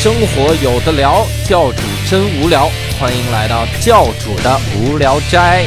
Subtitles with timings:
[0.00, 2.68] 生活有的聊，教主真无聊，
[3.00, 5.66] 欢迎来到教主的无聊斋。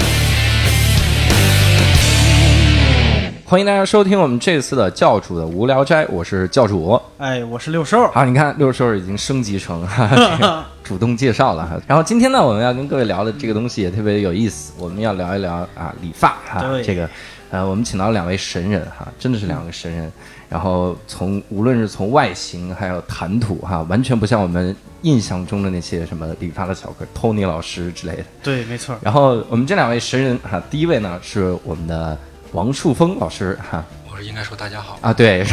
[3.43, 6.97] 欢迎大家收听我们这次的教主的无聊斋，我是教主。
[7.17, 8.09] 哎，我是六兽。
[8.13, 11.77] 好，你看六兽已经升级成哈哈这个主动介绍了哈。
[11.85, 17.09] 然后今天呢，我们要跟各位聊的这个东西也特别有意思，我们要聊一聊啊理发哈对这个。
[17.49, 20.09] 呃，我们请到两位神人哈，真的是两个神人。
[20.51, 28.23] 然后从无论是从外形还有谈吐哈，完全不像我们印象中的那些什么理发的小哥 Tony 老师之类的。
[28.43, 28.93] 对，没错。
[29.01, 32.17] 然后我们这两位神人哈，第一位呢是我们的
[32.51, 35.45] 王树峰老师哈我是应该说大家好，啊，对，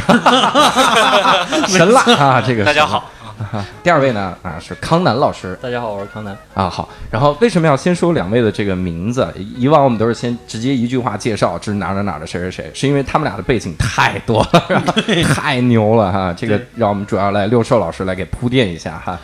[1.68, 3.08] 神了啊，这个大家好。
[3.38, 3.64] 啊。
[3.82, 6.36] 第二位呢啊是康南老师大家好，我是康南。
[6.54, 6.88] 啊，好。
[7.10, 9.26] 然后为什么要先说两位的这个名字？
[9.56, 14.84] 以往我们都是先直接一句话介绍这是哪儿哪儿哪的谁谁谁，是因为他们俩的背景太多了，
[15.34, 16.34] 太牛了哈。
[16.36, 19.18] 这个让我们主要来六兽老师来给铺垫一下哈。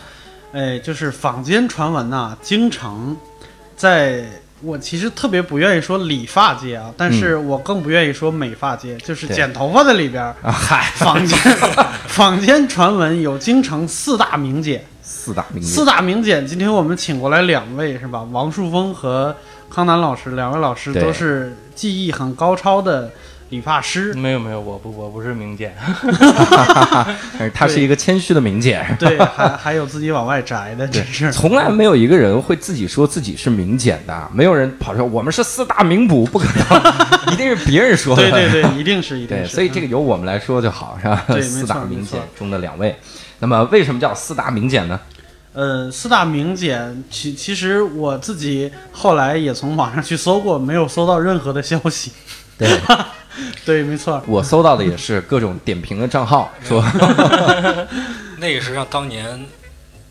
[0.52, 3.16] 哎，就是坊间传闻呐、经常
[3.76, 4.24] 在
[4.64, 11.38] 我其实特别不愿意说理发界啊，但是我更不愿意说美发界，就是剪头发的里边儿，啊嗨，坊间
[12.08, 18.22] 坊间传闻有京城四大名剪，四大名四，大名剪，今天我们请过来两位是吧？
[18.32, 19.36] 王树峰和
[19.70, 21.02] 康南老师，两位老师对。
[21.02, 23.10] 都是技艺很高超的
[23.50, 24.12] 理发师。
[24.14, 25.74] 没有没有，我不我不是名剪，
[27.38, 28.84] 但是他是一个谦虚的名剪。
[28.98, 31.32] 对，还还有自己往外摘的，真是。
[31.32, 38.30] 从来没有一个人会自己说自己是名剪的，没有人跑说我们是四大名捕，不可能， 一定是别人说的。
[38.30, 39.42] 对对对，一定是一定。
[39.46, 41.24] 所以这个由我们来说就好，是吧？
[41.28, 42.96] 对四大名剪中的两位，
[43.38, 44.98] 那么为什么叫四大名剪呢？
[45.52, 52.10] 呃，四大名剪，其其实我自己后来也从网上去搜过，没有搜到任何的消息。
[52.58, 52.68] 对
[53.64, 54.22] 对，没错。
[54.26, 56.84] 我搜到的也是各种点评的账号说，
[58.38, 59.46] 那个是让当年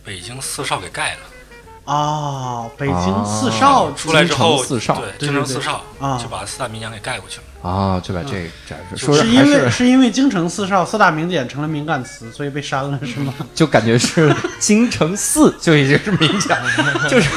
[0.03, 1.19] 北京四少给盖了，
[1.85, 7.43] 哦，北京啊四少出来之后，四少对，京城四少啊就把四大名将给盖过去了。
[7.69, 13.33] 啊，就把这个展示，说是因为是因为京城四少四大名将成了敏感词，所以被删了，是吗？
[13.55, 16.57] 就感觉是京城四就已经是名讲，
[17.07, 17.29] 就是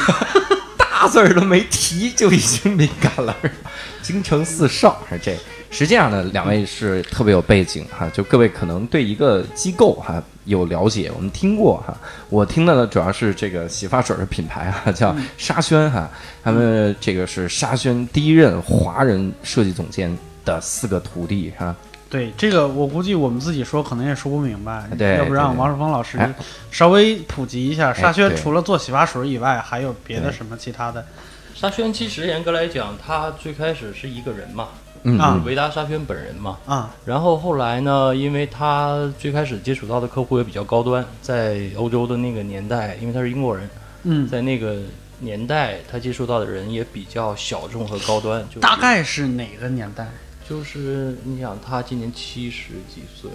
[0.77, 3.33] 大字儿都没提就已经敏感了。
[3.41, 3.55] 是吧
[4.01, 5.37] 京城四少是这，
[5.69, 11.95] 实际上呢，两位是特别有背景哈，就各位可能对一个机构哈有了解，我们听过哈，
[12.29, 16.09] 我听的呢主要是这个洗发水的品牌哈， 叫沙宣哈，
[16.43, 21.75] 他们这个是沙宣第一任华人设计总监的四个徒弟哈，
[22.09, 25.59] 对，这个我估计我们自己说可能也说不明白，对要不让对对。
[25.59, 26.33] 王树峰老师哎。
[26.71, 31.05] 稍微普及一下，沙宣除了做洗发水以外，还有别的什么其他的？
[31.53, 34.67] 沙宣其实严格来讲，他最开始是一个人嘛，
[35.03, 36.57] 嗯维达沙宣本人嘛。
[36.65, 43.69] 啊，然后后来呢，因为他最开始接触到的客户也比较高端，在欧洲的那个年代，因为他是英国人，
[44.03, 44.77] 嗯，在那个
[45.19, 50.07] 年代他接触到的人也比较小众和高端，就是、大概是哪个年代？
[50.47, 53.29] 就是你想他今年七十几岁，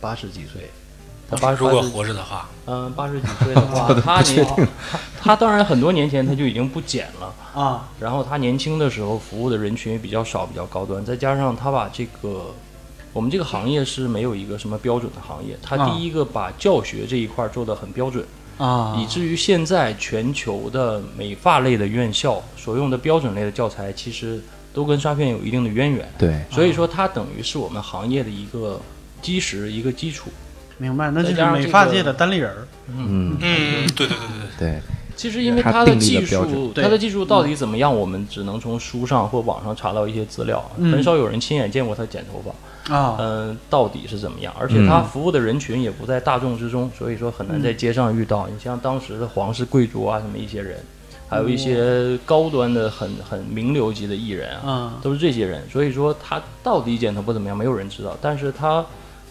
[0.00, 0.70] 八十几岁，
[1.30, 4.68] 他八十如果活着的话，嗯，八十几岁的 话，他年他
[5.20, 12.54] 他当然很多年前他就已经不减了，啊，然后他年轻的时候服务的人群也比较少，比较高端，再加上他把这个
[13.12, 18.24] 我们这个行业是没有一个什么标准的行业，他啊第一个把教学这一块做得很标准，
[18.58, 24.42] 啊，以至于现在全球的美发类的院校所用的标准类的教材，其实
[24.74, 26.44] 都跟沙片有一定的渊源，对。
[26.50, 28.78] 所以说它等于是我们行业的一个
[29.22, 30.30] 基石，一个基础。
[30.78, 32.66] 明白，那就是美发界的单立人儿。
[32.88, 34.16] 嗯，嗯，对对对对
[34.58, 34.80] 对，对，
[35.16, 40.92] 其实因为它它的技术，对它的技术到底怎么样，我们只能从书上或网上查到一些资料，嗯。
[40.92, 44.52] 很少有人亲眼见过他剪头发，啊，嗯、到底是怎么样？
[44.58, 48.46] 而且他服务的人群也不在大众之中，所以说很难在街上遇到。
[48.48, 50.78] 你像当时的皇室贵族啊，什么一些人，
[51.28, 55.62] 还有一些高端的很很名流级的艺人啊，啊，都是这些人。
[55.70, 58.16] 所以说他到底剪头发怎么样，没有人知道。
[58.20, 58.84] 但是他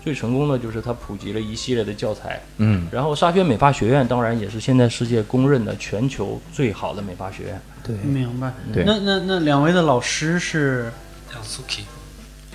[0.03, 7.61] 最成功的就是他普及了一系列的教材，嗯，然后沙宣美发学院当然也是现在世界公认的全球最好的美发学院。
[7.81, 8.51] 对，明白。
[8.73, 8.83] 对。
[8.85, 10.91] 那那那两位的老师是，
[11.31, 11.83] 叫 Suki，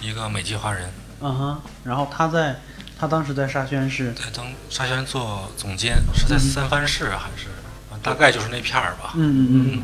[0.00, 0.90] 一个美籍华人，
[1.20, 2.56] 嗯哼，然后他在，
[2.98, 7.46] 他当时在沙宣是，在当沙宣做总监，是在三藩市还是？
[8.02, 9.14] 大概就是那片儿吧。
[9.16, 9.70] 嗯嗯嗯。
[9.72, 9.82] 嗯，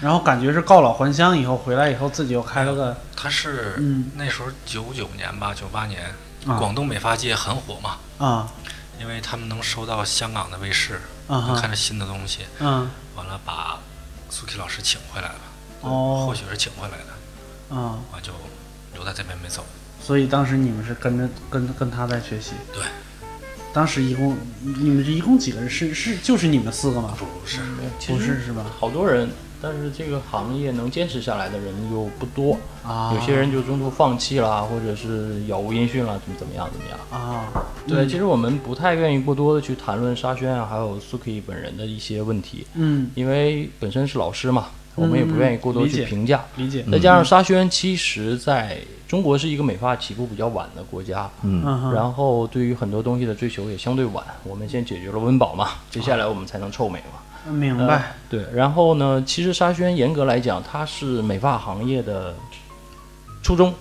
[0.00, 4.10] 然后感觉是告老还乡以后回来以后自己又开了个，他是嗯。
[4.16, 6.10] 那时候九九年吧，九八年，啊
[6.46, 8.48] 广东美发界很火嘛，啊
[9.00, 13.78] 因为他们能收到香港的卫视，啊能看着新的东西，嗯完了把
[14.30, 15.40] 苏 k 老师请回来了，
[15.82, 18.32] 哦或许是请回来的，啊，完就
[18.94, 19.64] 留在这边没走。
[20.00, 22.52] 所以当时你们是跟着跟跟他在学习。
[22.72, 22.82] 对，
[23.72, 25.68] 当时一共你们这一共几个人？
[25.68, 27.14] 是是就是你们四个吗？
[27.18, 27.58] 不是，
[28.06, 28.64] 不是是吧？
[28.78, 29.28] 好多人，
[29.60, 36.98] 但是这个行业能坚持下来的人又不多，啊，有些人就中途放弃了，或者是杳无音讯了，怎么怎么样怎么样。
[37.10, 37.48] 啊，
[37.86, 46.44] 对，嗯其实我们不太愿意过多的去谈论沙宣啊，还有 Suki 本人的一些问题，嗯，因为本身是老师嘛，我们也不愿意过多去评价。
[46.56, 46.84] 理解。
[46.92, 48.78] 再加上沙宣其实在
[49.08, 51.62] 中国是一个美发起步比较晚的国家，嗯
[51.94, 54.22] 然后对于很多东西的追求也相对晚。
[54.44, 57.20] 我们先解决了温饱嘛，接下来我们才能臭美嘛。
[57.50, 58.14] 明白。
[58.28, 62.34] 对，然后呢，其实沙宣严格来讲，它是美发行业的
[63.42, 63.72] 初中、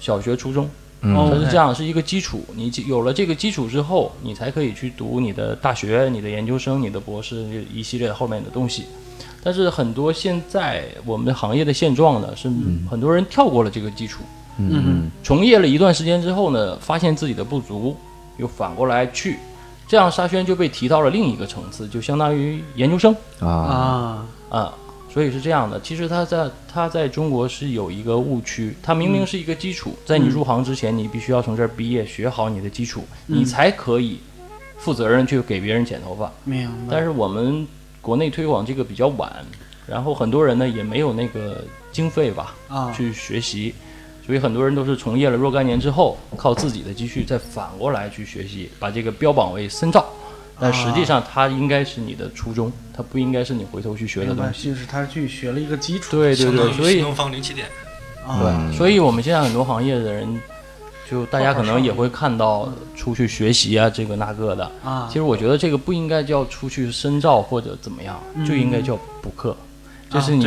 [0.00, 0.68] 小学、初中，
[1.00, 2.44] 它是这样，是一个基础。
[2.54, 7.36] 你有了这个基础之后，你才可以去读你的大学、你的研究生、你的博士
[7.72, 8.86] 一系列后面的东西。
[9.44, 12.48] 但是很多现在我们的行业的现状呢，是
[12.88, 14.22] 很多人跳过了这个基础，
[14.58, 17.96] 嗯从业了一段时间之后呢，发现自己的不足，
[18.38, 19.38] 又反过来去，
[19.92, 23.14] 这样沙宣就被提到了另一个层次，就相当于研究生。
[23.40, 24.74] 啊啊，啊，
[25.12, 25.78] 所以是这样的。
[25.82, 34.18] 其实他在他在中国是有一个误区，他明明是一个基础，在你入行之前，你必须要从这儿毕业，学好你的基础，你才可以
[34.78, 36.32] 负责任去给别人剪头发。
[36.90, 37.68] 但是我们
[38.00, 39.30] 国内推广这个比较晚，
[39.86, 41.62] 然后很多人呢也没有那个
[41.92, 43.74] 经费吧，啊，去学习。
[44.24, 50.06] 所以很多人都是从业了若干年之后，靠自己的积蓄再反过来去学习，把这个标榜为深造。
[50.60, 54.68] 但实际上，它应该是你的初衷，它不应该是你回头去学的明白，东西。
[54.68, 56.12] 就是他去学了一个基础。
[56.12, 57.66] 对对对，所以新东方零起点。
[58.24, 58.38] 啊，
[58.70, 60.40] 对所以我们现在很多行业的人，
[61.10, 64.70] 就大家可能也会看到出去学习啊，这个那个的。
[64.84, 69.56] 啊其，实我觉得这个不应该叫出去深造或者怎么样，嗯就应该叫补课。
[70.08, 70.44] 这是你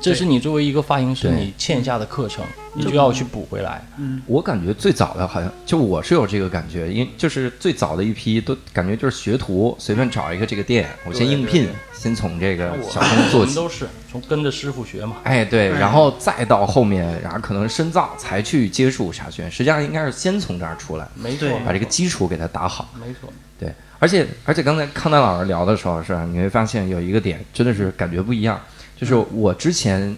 [0.00, 2.44] 这是你作为一个发型师你欠下的课程，
[2.74, 3.84] 你就要去补回来。
[3.98, 13.36] 嗯我感觉最早的好像就我是有这个感觉，因就是最早的一批都感觉就是学徒，随便找一个这个店，我先应聘对对，先从这个小工做起。
[13.38, 15.16] 我们都是从跟着师傅学嘛。
[15.24, 22.88] 哎，对，哎然后再到后面，然后可能深造才去接触沙宣，实际上应该是先从这儿出来，没错，把这个基础给它打好。
[23.00, 23.32] 没错。
[23.58, 28.60] 对，而且而且刚才康丹老师聊的时候是吧，你会发现有一个点真的是感觉不一样，
[28.98, 30.16] 就是我之前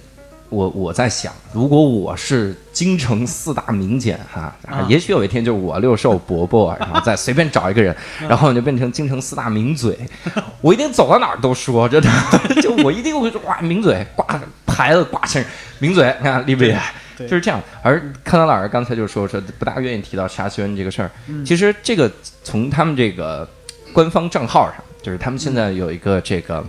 [0.48, 7.94] 我我在想，如果我是京城四大名剪哈，啊也许有一天就是我六兽伯伯，然后再随便找一个人，
[8.28, 9.98] 然后你就变成京城四大名嘴，
[10.62, 12.08] 我一定走到哪儿都说，真的，
[12.62, 15.44] 就我一定会说哇名嘴挂牌子挂身
[15.81, 16.94] 名嘴，你看厉不厉害？
[17.19, 17.60] 就是这样。
[17.82, 22.10] 而康南老师刚才就说说不大愿意提到沙宣这个事儿，嗯其实这个
[22.44, 23.46] 从他们这个
[23.92, 26.64] 官方账号上，就是他们现在有一个这个，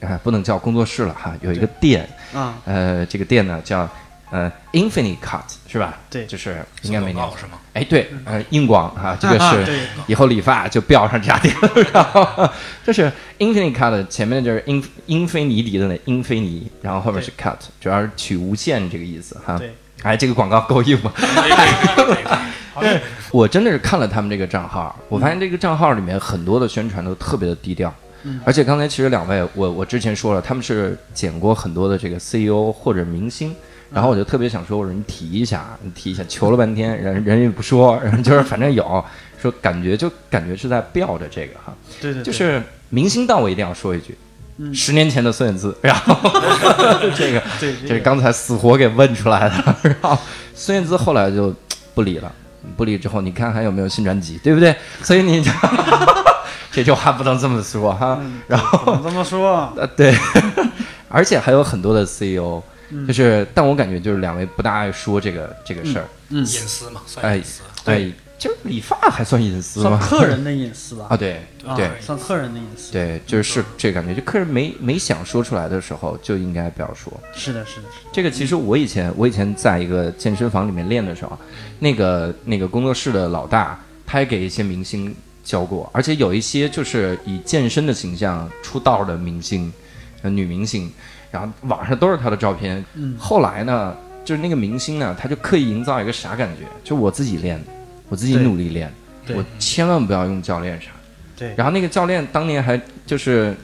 [0.00, 3.88] 啊、不能叫工作室了哈，有一个店，啊，呃，这个店呢叫
[4.30, 5.98] 呃 Infinite Cut 是吧？
[6.08, 7.58] 对就是应该没念是吗？
[7.72, 11.54] 哎，对，呃，英广啊，这个 是以后理发就标上这家店，
[11.92, 12.48] 然后
[12.84, 19.58] 就是 Infinite Cut 前面就是英英菲尼迪的那英菲尼，然后后面是 Cut，主要是取无限这个意思哈。
[19.58, 21.12] 对，哎，这个广告够硬吗？
[23.32, 27.88] 我真的是看了他们这个账号，我发现这个账号里面很多的宣传都特别的低调。
[27.90, 28.07] 嗯
[28.44, 33.54] 而且刚才其实两位，我我之前说了，他们是剪过很多的这个 CEO 或者明星，
[33.92, 39.04] 然后我就特别想说，我说你提一下，你提一下，求了半天，人人也不说， 然后就是反正有
[39.40, 42.24] 说，感觉就感觉是在吊着这个哈，对对，对。
[42.24, 44.16] 就是明星档我一定要说一句，
[44.56, 44.74] 嗯。
[44.74, 46.14] 十年前的孙燕姿，然后
[47.16, 49.76] 这个对这是刚才死活给问出来的。
[49.82, 50.18] 然后
[50.54, 51.54] 孙燕姿后来就
[51.94, 52.32] 不理了，
[52.76, 54.74] 不理之后，你看还有没有新专辑，对不对？
[55.02, 55.40] 所以你
[56.70, 58.18] 这句话不能这么说哈。
[58.20, 60.14] 嗯然后不能这么说，呃，对，
[61.08, 66.04] 而且还有很多的 CEO，嗯就是，但我感觉就是两位不大爱说这个这个事儿。
[66.30, 67.62] 嗯，隐私嘛，算哎隐私。
[67.84, 69.98] 对，就是理发还算隐私算吗？
[70.00, 71.90] 客人的隐私吧 啊，，对啊对。
[72.00, 77.12] 算客人的隐私，对，就是这感觉，就客人没没想说出来的时候，就应该不要说。
[77.34, 81.38] 是的，是的，是的这个其实我以前我以前在一个健身房里面练的时候，
[81.78, 85.14] 那个那个工作室的老大，他也给一些明星
[85.48, 89.72] 教过，而且有一些就是以健身的形象出道的明星，
[90.20, 90.92] 呃女明星，
[91.30, 92.84] 然后网上都是她的照片。
[92.92, 96.66] 嗯后来呢，就是那个明星呢，他就刻意营造一个啥感觉？
[96.84, 97.58] 就我自己练，
[98.10, 98.92] 我自己努力练，
[99.34, 100.88] 我千万不要用教练啥。
[101.34, 103.56] 对，然后那个教练当年还就是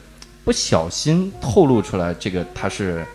[0.43, 3.05] 不小心透露出来，这个他是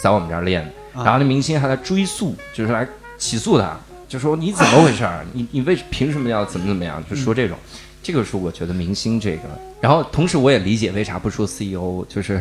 [0.00, 5.22] 在我们这儿练的，啊然后那明星还来追诉，就是来起诉他，就说你怎么回事儿？
[5.34, 7.04] 你你为凭什么要怎么怎么样？
[7.10, 7.58] 就说这种。
[8.06, 9.42] 这个是我觉得明星这个，
[9.80, 12.40] 然后同时我也理解为啥不说 CEO，就是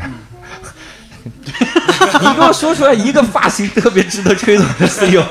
[1.25, 5.25] 你给我说出来一个发型特别值得吹捧的 CEO，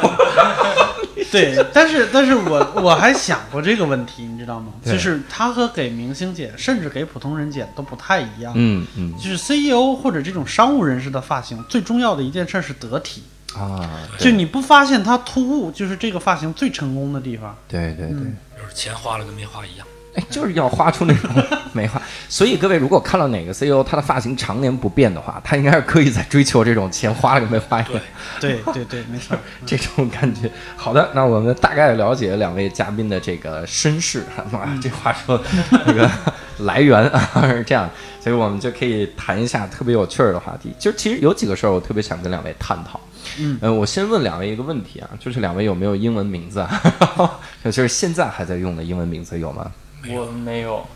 [1.30, 4.72] 对，但是但是我我还想过这个问题，你知道吗？
[4.84, 8.52] 就是他和给明星剪，甚至给普通人剪都不太一样。
[8.56, 13.22] 嗯嗯就是 CEO 或者这种商务人士的发型，最重要的一件事是得体。
[13.56, 13.88] 啊，
[14.18, 17.56] 就你不发现他突兀，就是这个发型最成功的地方。
[17.68, 18.16] 对对对。
[18.16, 19.86] 嗯就是钱花了跟没花一样。
[20.14, 21.30] 哎，就是要画出那种
[21.72, 22.00] 美化。
[22.28, 28.00] 所以各位如果看到哪个 CEO 他的发型常年不变的话，他应该是刻意在追求这种钱花了跟没花一样
[28.40, 29.36] 对，对对对，没错。
[29.66, 30.50] 这种感觉。
[30.76, 35.40] 好的，那我们大概了解两位嘉宾的这个身世，哇，这话说
[35.70, 36.10] 那个
[36.58, 37.88] 来源啊是这样，
[38.20, 40.72] 所以我们就可以谈一下特别有趣儿的话题。
[40.78, 43.00] 就其实有几个事儿我特别想跟两位探讨。
[43.38, 46.82] 嗯呃，我先问两位一个问题啊，就是两位有没有英文名字啊？
[47.64, 49.70] 就是现在还在用的英文名字有吗？
[50.08, 50.86] 我没有，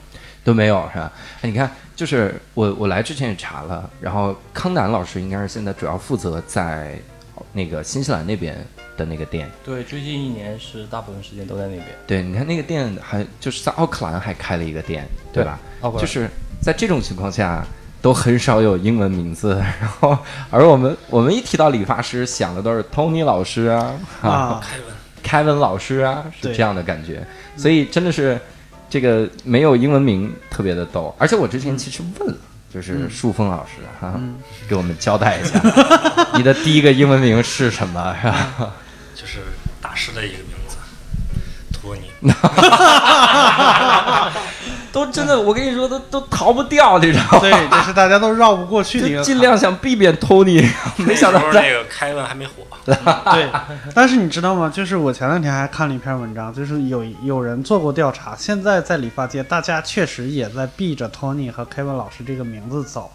[0.45, 1.12] 都没有是吧？
[1.43, 6.99] 哎，你看，就是我我来之前也查了，然后康南老师应该是现在主要负责在
[7.53, 8.57] 那个新西兰那边
[8.97, 9.50] 的那个店。
[9.65, 15.59] 对，最近一年是大部分时间都在那边，对，你看那个店还就是在奥克兰还开了一个店，对吧？
[15.81, 16.29] 奥克兰就是
[16.61, 17.65] 在这种情况下，
[18.03, 19.55] 都很少有英文名字。
[19.81, 20.17] 然后，
[20.50, 24.87] 而我们我们一提到理发师，想的都是 Tony 老师啊，啊，凯文，
[25.23, 27.27] 凯文老师啊，是这样的感觉。
[27.57, 28.41] 所以真的是
[28.90, 31.14] 这个没有英文名特别的逗。
[31.18, 32.37] 而且我之前其实问了。
[32.71, 34.35] 就是树峰老师哈、嗯
[34.68, 35.59] 给我们交代一下，
[36.37, 38.14] 你的第一个英文名是什么？
[38.21, 38.75] 是吧？
[39.14, 39.38] 就是
[39.80, 40.76] 大师的一个名字，
[41.73, 42.02] 托尼。
[44.92, 47.40] 都真的，我跟你说，都都逃不掉，你知道吗？
[47.40, 49.25] 对，这是大家都绕不过去的一个坎。
[49.26, 50.66] 就尽量想避免 Tony，
[51.04, 52.52] 没想到在那个凯文还没火，
[52.85, 53.49] 对，
[53.95, 54.71] 但是你知道吗？
[54.75, 63.11] 就是我前两天还看了一篇文章，就是有有人做过调查，现在在理发界，大家确实也在避着 Tony 和 Kevin 老师这个名字走。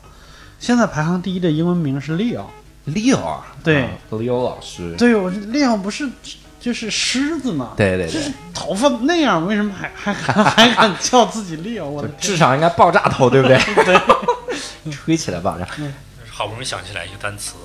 [0.60, 6.08] 现在排行第一的英文名是 Leo，Leo 啊，对啊，Leo 老师，对，我 Leo 不是
[6.64, 7.74] 就是狮子嘛？
[7.76, 11.84] 对对对就是，头发那样，为什么还还还还敢叫自己 Leo？
[11.84, 12.08] 我！
[12.18, 13.58] 至少应该爆炸头，对不对？
[13.84, 14.00] 对，
[14.90, 15.68] 吹起来爆炸。
[16.30, 17.56] 好不容易想起来一个单词，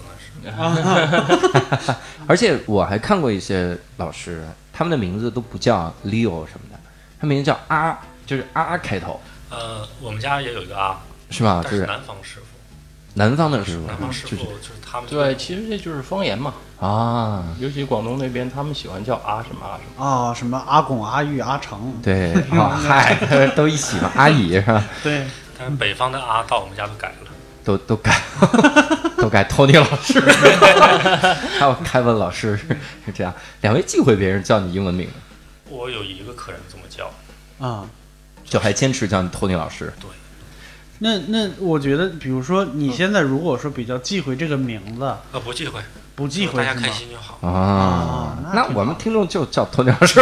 [0.43, 1.95] 那是。
[2.27, 6.81] 而且我还看过一些老师，他们的名字都不叫 Leo 什么的，
[7.21, 11.01] 他名字叫阿，就是阿开头，呃，我们家也有一个啊，
[11.31, 11.61] 是吧？
[11.63, 12.58] 但就是是南方师傅，
[13.19, 14.37] 南方的师傅南方师就是。
[14.37, 15.11] 傅就是他们。
[15.11, 20.07] 对，其实这就是方言嘛，啊，尤其广东那边，他们喜欢叫啊什么啊什么。
[20.07, 23.17] 啊，什么阿拱、阿玉、阿成，对， 啊，嗨，
[23.57, 24.85] 都一起嘛，阿姨是吧？
[25.03, 25.27] 对，
[25.59, 27.15] 但是北方的啊到我们家都改了。
[27.65, 28.19] 都都改，
[29.19, 30.19] 都改 Tony 老师，
[31.59, 32.67] 还有凯文老师是
[33.05, 33.35] 是这样。
[33.61, 35.07] 两位忌讳别人叫你英文名，
[35.69, 37.11] 我有一个客人这么叫，
[37.63, 37.85] 啊、
[38.43, 39.93] 就还坚持叫你 Tony 老师。
[41.01, 45.81] 那那我觉得，比如说你现在如果说比较忌讳这个名字，呃，不忌讳，
[46.17, 46.91] 不忌讳是吗大家开？
[46.93, 47.39] 心就好。
[47.47, 50.21] 啊啊，那我们听众就叫 Tony 老师，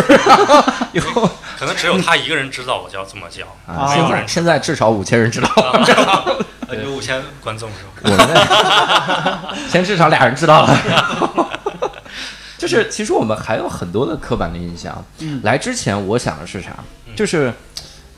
[0.92, 1.28] 以后
[1.58, 5.48] 可能只有他一个人知道我叫这么叫，啊，啊现在现在至少五千人知道，
[6.68, 7.90] 呃有五千观众是吧？
[8.04, 11.50] 我们的现在至少俩人知道了。
[12.58, 15.04] 就是其实我们还有很多的刻板的印象。
[15.20, 16.70] 嗯来之前我想的是啥？
[17.14, 17.52] 就是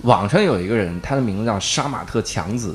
[0.03, 2.75] 网上有一个人，他的名字叫杀马特强子，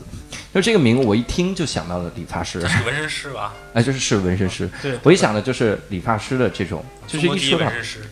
[0.54, 3.54] 就这个名我一听就想到了理发师，是纹身师吧？
[3.74, 4.70] 哎，就是是纹身师。
[4.82, 7.72] 对我一想的就是理发师的这种，就是一一说到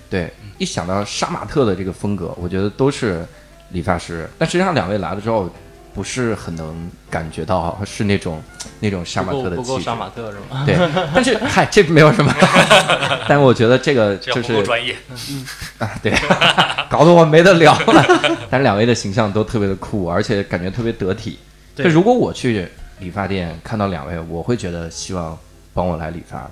[0.09, 3.25] 对，一想到杀马特的这个风格，我觉得都是
[3.71, 4.29] 理发师。
[4.37, 5.49] 但实际上两位来了之后，
[5.93, 8.41] 不是很能感觉到是那种
[8.79, 9.83] 那种杀马不够不够特的气质。
[9.83, 10.63] 杀马特是吗？
[10.65, 10.75] 对，
[11.13, 12.33] 但是嗨，这没有什么。
[13.27, 14.95] 但我觉得这个就是专业。
[15.09, 15.45] 嗯
[15.79, 16.13] 啊，对，
[16.89, 18.05] 搞得我没得聊了。
[18.49, 21.37] 但是两位的形象都特别的酷，而且感觉特别得体。
[21.75, 22.67] 对就如果我去
[22.99, 25.37] 理发店看到两位，我会觉得希望
[25.73, 26.49] 帮我来理发。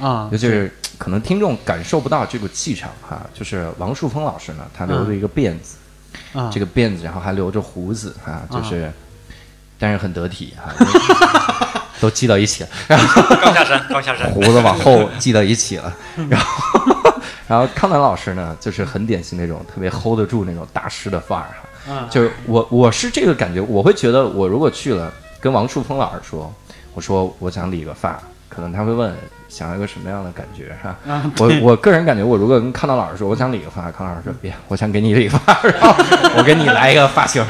[0.00, 5.76] 啊尤，其是可能听众感受不到这个气场哈，就是王树峰老师呢，他留着一个辫子，
[6.32, 8.92] 啊，这个辫子，然后还留着胡子啊，就是，
[9.78, 10.72] 但是很得体哈，
[12.00, 14.30] 都系到一起了，然后刚下山，刚下山。
[14.34, 15.92] 胡子往后 系到一起了，
[16.28, 21.48] 然后，然后康南老师呢，就是很典型那种特别 hold 得住那种大师的范儿
[21.86, 26.52] 哈，啊就是我我是这个感觉，我会觉得我如果去了跟王树峰老师说，
[26.94, 28.20] 我说我想理个发，
[28.58, 29.14] 可能他会问
[29.48, 30.96] 想要一个什么样的感觉哈。
[31.06, 35.94] 啊，我我个人感觉，我如果跟康南老师说我想理个发，康南老师说 别，我想给你理发， 然后
[36.36, 37.46] 我给你来一个发型，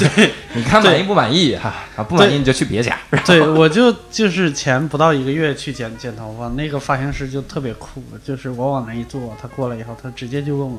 [0.52, 1.72] 你看满意不满意哈？
[1.96, 2.94] 啊，不满意你就去别家。
[3.24, 10.78] 对，我就就是前不到一个月去剪剪头发，那个发型师就特别酷，就是我往那一坐，他过来以后，他直接就问我，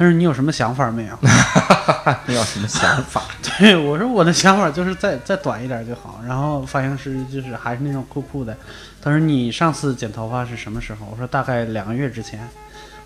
[0.00, 1.18] 他说你有什么想法没有？
[2.24, 3.22] 你有什么想法？
[3.58, 6.22] 对我说我的想法就是再再短一点就好。
[6.26, 8.56] 然后发型师就是还是那种酷酷的，
[9.02, 11.06] 他说你上次剪头发是什么时候？
[11.10, 12.48] 我说大概两个月之前。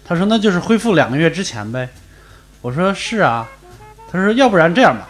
[0.04, 1.88] 他说那就是恢复两个月之前呗。
[2.62, 3.44] 我说是啊。
[4.12, 5.08] 他说要不然这样吧，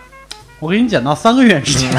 [0.61, 1.93] 我给你剪到三个月之前。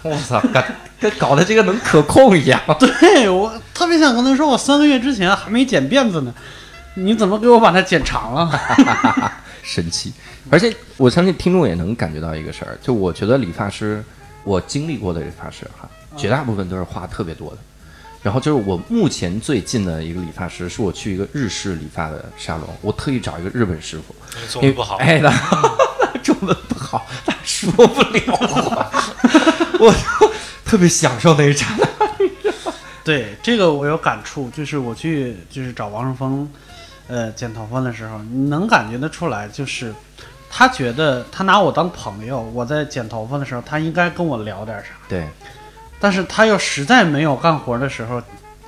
[0.00, 0.64] 我操，跟
[0.98, 2.58] 跟搞得这个能可控一样。
[2.80, 6.32] 对我特别想跟他说，我三个月之前还没剪辫子呢，
[6.98, 8.60] 你怎么给我把它剪长了？
[9.62, 10.12] 神奇，
[10.48, 14.02] 而且我相信听众也能感觉到一个事儿，就我觉得理发师，
[14.44, 17.58] 我经历过的理发师哈，绝大部分都是话特别多的。
[18.22, 24.14] 然后就是我目前最近的一个理发师，是我去一个日式理发的沙龙，我特意找一个日本师傅，
[24.50, 25.30] 中文不好，哎，他
[26.22, 28.90] 中文不好，他说不了话，
[29.78, 30.32] 我就
[30.64, 31.86] 特别享受那一刹那。
[33.04, 36.48] 对这个我有感触，就是我去就是找王胜峰，
[37.08, 39.94] 呃，剪头发的时候，你能感觉得出来，就是
[40.50, 45.28] 他觉得他拿我当朋友，我在剪头发的时候，他应该跟我聊点啥，对，
[46.00, 48.20] 但是他又实在没有干活的时候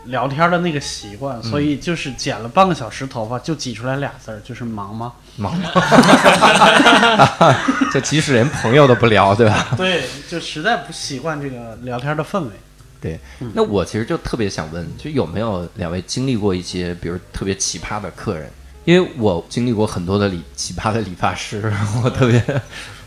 [0.04, 5.12] 聊天的那个习惯，所以就是剪了半个小时头发就挤出来俩字儿，就是忙吗？
[5.37, 5.71] 忙吗？
[7.92, 9.68] 就即使连朋友都不聊，对吧？
[9.76, 12.50] 对，就实在不习惯这个聊天的氛围。
[13.00, 13.18] 对，
[13.54, 18.50] 那我其实就特别想问，就有没有两位经历过一些，比如特别奇葩的客人？
[18.84, 22.40] 因为我经历过很多的理奇葩的理发师， 我特别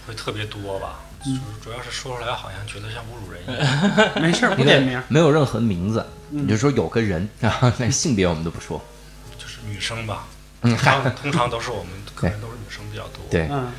[0.08, 1.00] 会特别多吧。
[1.24, 4.22] 就是主要是说出来好像觉得像侮辱人一样。
[4.22, 5.02] 没事儿，不点名。
[5.08, 8.84] 没有任何名字，你就说有个人，然后连性别我们都不说。
[9.38, 10.28] 就是女生吧，
[10.62, 13.24] 嗯，通常通常都是我们 客人都是女生比较多。
[13.30, 13.72] 对，嗯，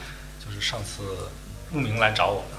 [0.44, 1.02] 就是上次
[1.72, 2.56] 慕名来找我的，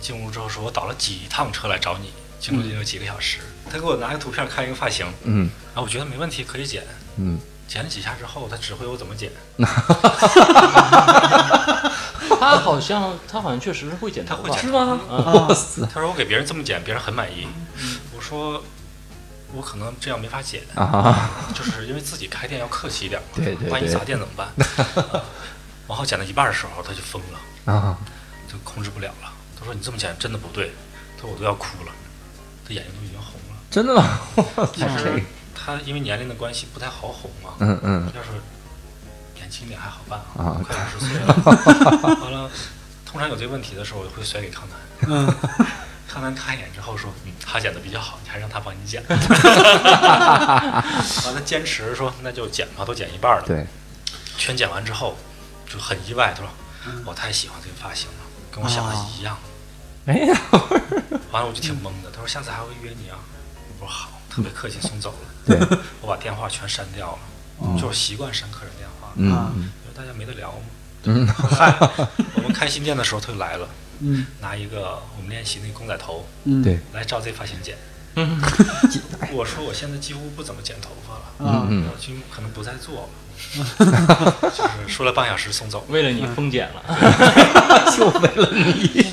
[0.00, 3.38] 进屋之后说我倒了几趟车来找你，经过有几个小时。
[3.70, 6.84] 他给我拿个图片看一个发型，嗯然后我觉得没问题，可以剪。
[7.16, 9.32] 嗯，剪了几下之后，他指挥我怎么剪。
[12.38, 15.00] 他好像他好像确实是会剪头发，他会剪是吗？
[15.10, 15.48] 啊，
[15.92, 17.48] 他说我给别人这么剪，别人很满意。
[18.14, 18.62] 我说
[19.52, 24.46] 我可能这样没法剪，啊，就是因为自己开店要客气一点嘛，对对对万一砸店怎么办？
[25.12, 25.22] 啊
[25.88, 27.96] 往后剪到一半的时候，他就疯了，啊，
[28.50, 29.32] 就控制不了了。
[29.58, 30.72] 他说你这么剪真的不对，
[31.16, 31.92] 他说我都要哭了，
[32.66, 33.56] 他眼睛都已经红了。
[33.70, 34.20] 真的吗？
[34.74, 35.22] 其实
[35.54, 38.28] 他因为年龄的关系不太好哄嘛，嗯嗯要是
[39.34, 41.34] 年轻一点还好办啊快五十岁了。
[42.22, 42.50] 完了，
[43.04, 44.78] 通常有这个问题的时候，我会甩给康南。
[45.08, 45.26] 嗯，
[46.08, 49.18] 康南看一眼之后说：“嗯，他剪的比较好，你还让他帮你剪。”完
[51.34, 53.44] 了，坚持说那就剪吧，都剪一半了。
[53.46, 53.66] 对，
[54.38, 55.16] 全剪完之后
[55.68, 56.48] 就很意外，他说
[57.04, 59.36] ：“我太喜欢这个发型了，跟我想的一样。
[60.06, 60.40] 哎呀，
[61.32, 63.18] 完了我就挺懵的，他说：“下次还会约你啊？”
[63.80, 65.18] 我说：“好。”特别客气送走了。
[65.46, 67.18] 对， 我把电话全删掉了，
[67.62, 67.78] 嗯。
[67.80, 69.32] 就是习惯删客人电话，嗯。
[69.32, 69.50] 啊。
[69.54, 70.58] 因为大家没得聊嘛。
[71.04, 71.26] 嗯，
[72.36, 73.66] 我们开新店的时候，他就来了，
[74.00, 74.26] 嗯。
[74.40, 76.26] 拿一个我们练习那公仔头。
[76.44, 77.76] 嗯，对，来照这发型剪。
[79.32, 81.88] 我说我现在几乎不怎么剪头发了，嗯，嗯。
[81.90, 83.08] 我就可能不再做了。
[84.50, 85.86] 就是说了半小时送走。
[85.88, 86.82] 为了你疯剪了，
[87.96, 89.06] 就为了你，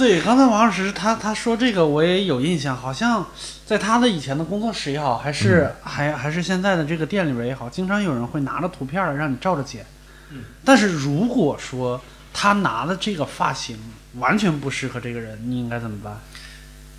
[0.00, 3.26] 对，刚才王老师他他说这个我也有印象，好像
[3.66, 9.84] 在他的以前的工作室也好，还是、还还是现在的这个店里边也好，经常有人会拿着图片儿让你照着剪。
[10.30, 12.00] 嗯，但是如果说
[12.32, 13.78] 他拿的这个发型
[14.14, 16.18] 完全不适合这个人，你应该怎么办？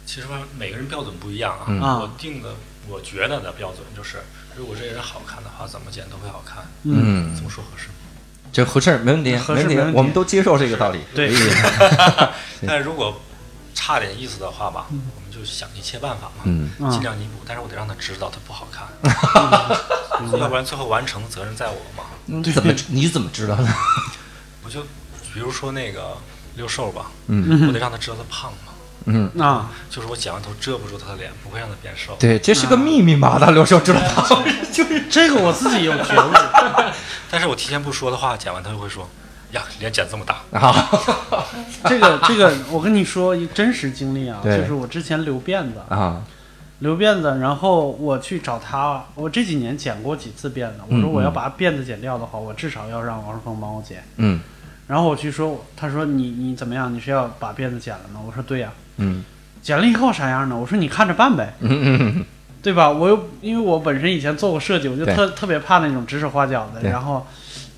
[0.05, 1.65] 其实吧，每个人标准不一样啊。
[1.69, 2.53] 嗯我定的，
[2.87, 4.17] 我觉得的标准就是，
[4.55, 6.63] 如果这个人好看的话，怎么剪都会好看。
[6.83, 7.93] 嗯怎么说合适吗？
[8.51, 9.97] 这合适，没问题，合适没没问题。
[9.97, 10.99] 我们都接受这个道理。
[11.15, 11.31] 对。
[12.67, 13.19] 但是如果
[13.73, 16.43] 差点意思的话吧，我们就想一切办法嘛，
[16.91, 17.41] 尽量弥补。
[17.47, 18.87] 但是我得让他知道他不好看，
[20.39, 22.03] 要不然最后完成的责任在我嘛。
[22.25, 23.67] 你怎么你怎么知道的？
[24.63, 24.81] 我就
[25.33, 26.17] 比如说那个
[26.55, 27.67] 六兽吧，嗯。
[27.67, 28.70] 我得让他知道他胖嘛，
[29.05, 32.15] 嗯，啊，就是我剪完头遮不住他的脸，不会让他变瘦。
[32.19, 33.39] 对，这是个秘密嘛？
[33.39, 34.25] 大刘寿知道吗？
[35.09, 36.31] 这个我自己有觉悟。
[37.29, 39.09] 但是我提前不说的话，剪完他就会说
[39.51, 40.41] ：“呀，脸剪这么大。
[40.51, 40.89] 啊，
[41.85, 46.21] 这个这个，我跟你说一真实经历啊，就是我之前留辫子，啊，
[46.79, 54.03] 留辫子，然后我去找他，我这几年剪过几次辫子，我说嗯我要把辫子剪掉的话，我至少要让王世峰帮我剪。
[54.17, 54.39] 嗯
[54.91, 56.93] 然后我去说，他说你你怎么样？
[56.93, 58.19] 你是要把辫子剪了吗？
[58.27, 59.23] 我说对呀、嗯
[59.61, 60.57] 剪了以后啥样呢？
[60.57, 61.69] 我说你看着办呗，嗯
[62.17, 62.25] 嗯
[62.61, 62.89] 对吧？
[62.91, 66.81] 我又因为我本身以前做过设计，我就特特别怕那种指手画脚的。
[66.89, 67.25] 然后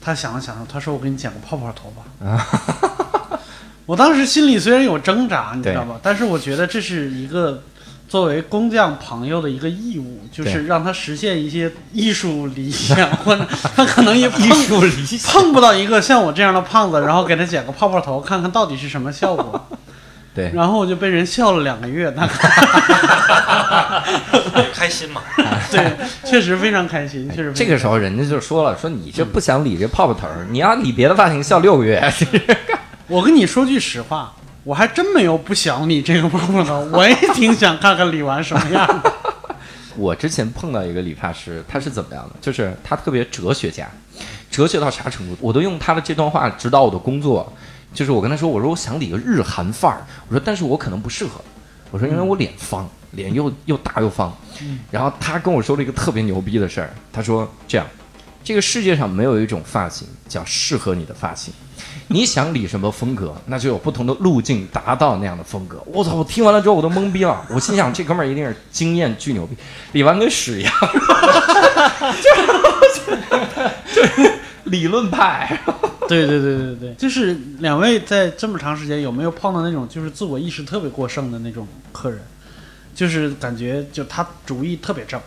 [0.02, 3.38] 他想了想，他说我给你剪个泡泡头发。
[3.86, 6.00] 我当时心里虽然有挣扎，你知道吧？
[6.02, 7.62] 但是我觉得这是一个
[8.14, 13.44] 作为工匠朋友的一个义务，就是让他实现一些艺术理想， 或者
[13.76, 19.68] 他可能也碰艺术理想，碰不到一个像我这样的胖子，然后给他剪个泡泡头，看看到底是什么效果。
[20.36, 22.34] 对，然后我就被人笑了两个月，大概
[24.58, 25.20] 也开心嘛。
[25.72, 32.14] 对，确实非常开心，确实这个时候人家就说了，说你这不想理这泡泡头儿，你要理别的发型笑六个月。
[33.10, 39.14] 我跟你说句实话，我还真没有不想理这个泡泡头， 我也挺想看看理完什么样的。
[39.96, 42.36] 我之前碰到一个理发师，他是怎么样的？
[42.42, 43.88] 就是他特别哲学家，
[44.50, 45.38] 哲学到啥程度？
[45.40, 47.52] 我都用他的这段话指导我的工作。
[47.94, 51.40] 就是我跟他说，我说我想理个日韩范儿，我说但是我可能不适合，
[51.92, 54.36] 我说因为我脸方，脸又又大又方。
[54.90, 57.86] 然后他跟我说了一个特别牛逼的事儿，他说这样，
[58.44, 61.54] 这个世界上没有一种发型叫适合你的发型。
[62.08, 65.82] 你想理什么风格，那就有不同的路径达到那样的风格。
[65.86, 66.16] 我操！
[66.16, 67.46] 我听完了之后我都懵逼了。
[67.50, 69.56] 我心想，这哥们儿一定是经验巨牛逼，
[69.94, 70.74] 理完跟屎一样，
[72.22, 73.18] 就是
[73.96, 74.34] 就是
[74.66, 75.60] 理论派。
[76.08, 82.20] 对对对对对，就是两位在这么长时间有没有碰到那种就是自我意识特别过剩的那种客人？
[82.94, 85.20] 就是感觉就他主意特别正，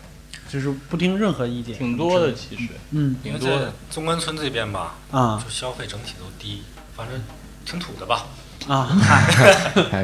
[0.49, 1.77] 就是不听任何意见。
[1.77, 3.49] 挺多的其实，嗯因为在
[3.91, 6.63] 中关村这边吧，啊就消费整体都低，
[6.97, 7.21] 反正
[7.65, 8.27] 挺土的吧。
[8.67, 8.89] 啊，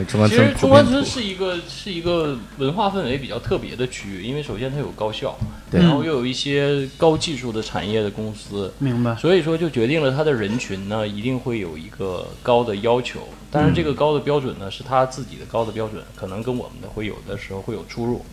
[0.08, 5.36] 中关其村其实中关，村是一个是一个文化氛围比较特别的区域，因为首先它有高校，
[5.68, 9.16] 对然后又有一些高技术的产业的公司，明白。
[9.16, 18.24] 所以说就决定了它的人群呢一定会有一个高的要求，但是这个高的标准呢是他自己的高的标准，可能跟我们的会有的时候会有出入。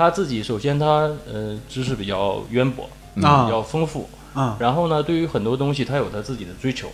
[0.00, 2.88] 他自己首先他呃知识比较渊博，
[3.22, 3.44] 啊。
[3.44, 4.56] 比较丰富，啊。
[4.58, 6.90] 然后呢对于很多东西他有他自己的追求，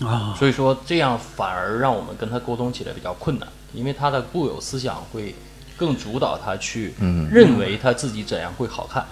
[0.00, 0.36] 啊。
[0.38, 5.34] 所以说这样反而让我们跟他沟通起来比较困难，因为他的固有思想会
[5.78, 7.26] 更主导他去嗯。
[7.32, 9.06] 认为他自己怎样会好看，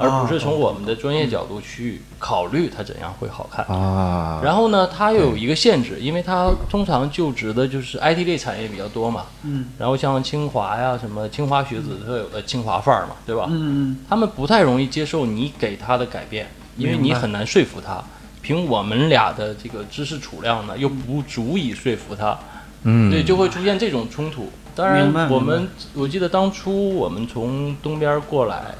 [0.00, 3.64] 而不是从哦我们的专业角度去考虑它怎样会好看。
[3.66, 9.26] 啊，然后呢，它又有一个限制，因为它通常就职的就是 IT 类产业比较多嘛。
[9.42, 13.46] 嗯然后像清华呀，什么清华学子特有的清华范儿嘛，对吧？
[13.50, 18.02] 嗯他们不太容易接受你给他的改变，因为你很难说服他。
[18.42, 22.38] 凭我们俩的这个知识储量呢，又不足以说服他，
[22.84, 24.50] 嗯，对，就会出现这种冲突。
[24.74, 28.74] 当然，我们我记得当初我们从东边过来，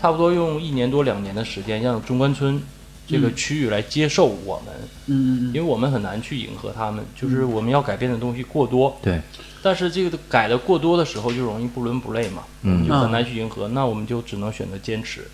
[0.00, 2.58] 差不多用一年多两年的时间，让中关村
[3.06, 3.36] 这个嗯。
[3.36, 4.74] 区域来接受我们。
[5.06, 9.20] 嗯嗯因为我们很难去迎合他们，就是我们要改变的东西过多，对，
[9.62, 12.86] 但是这个改的过多的时候就容易不伦不类嘛，嗯。
[12.86, 15.26] 就很难去迎合，那我们就只能选择坚持，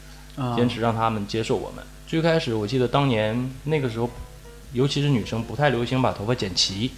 [0.57, 1.85] 坚持让他们接受我们。
[2.09, 4.11] 最开始我记得当年那个时候，
[4.73, 6.91] 尤其是女生不太流行把头发剪齐，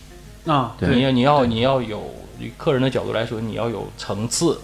[0.46, 0.94] 啊，对。
[0.94, 4.58] 你要你要你要有以客人的角度来说，你要有层次，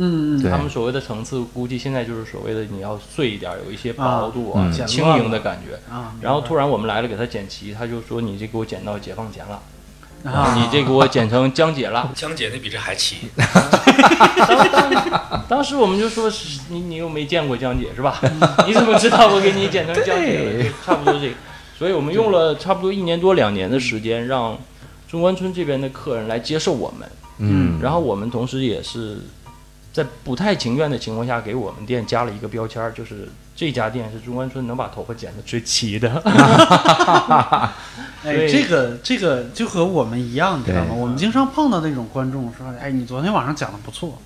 [0.00, 0.50] 嗯嗯。
[0.50, 5.76] 他们所谓的层次，估计现在就是所谓的你要碎一点，有一些薄度啊轻盈的感觉。
[5.92, 9.60] 啊，然后突然我们来了，给他剪齐，他就说：“你这给我剪到解放前了。”
[10.22, 12.10] 啊，你这给我剪成江姐了。
[12.14, 13.16] 江姐那比这还齐，
[15.48, 16.30] 当时我们就说
[16.68, 18.20] 你你又没见过江姐是吧？
[18.68, 20.70] 你怎么知道我给你剪成江姐了？
[20.84, 21.34] 差不多这个，
[21.78, 24.58] 所以我们用了差不多一年多两年的时间，让
[25.10, 29.22] 中关村这边的客人来接受我们，嗯，然后我们同时也是
[29.92, 36.10] 在不太情愿的情况下，给我们店加了一个标签儿，就是这家店是中关村能把头发剪得最齐的。
[38.22, 40.94] 哎，对这个这个就和我们一样，你知道吗？
[40.94, 44.18] 我们经常碰到那种观众说：“哎，你昨天晚上讲的不错，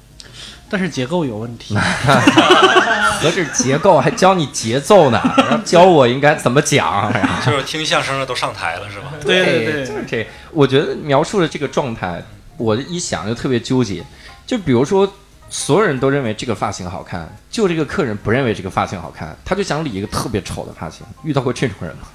[0.68, 1.77] 但是结构有问题。
[3.22, 5.20] 何止结构，还教你节奏呢，
[5.64, 7.11] 教我应该怎么讲。
[7.46, 9.14] 就是听相声的都上台了是吧？
[9.24, 10.27] 对对对就是这。
[10.53, 12.22] 我觉得描述的这个状态，
[12.59, 14.05] 我一想就特别纠结。
[14.44, 15.11] 就比如说，
[15.54, 21.06] 所有人都认为这个发型好看，就这个客人不认为这个发型好看，他就想理一个特别丑的发型。
[21.22, 22.08] 遇到过这种人吗？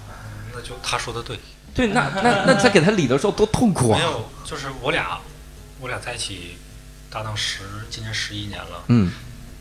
[0.53, 1.39] 那就他说的对，
[1.73, 3.97] 对，那那那在给他理的时候多痛苦啊！
[3.97, 5.21] 没有，就是我俩，
[5.79, 6.57] 我俩在一起
[7.09, 9.13] 搭档十，今年十一年了，嗯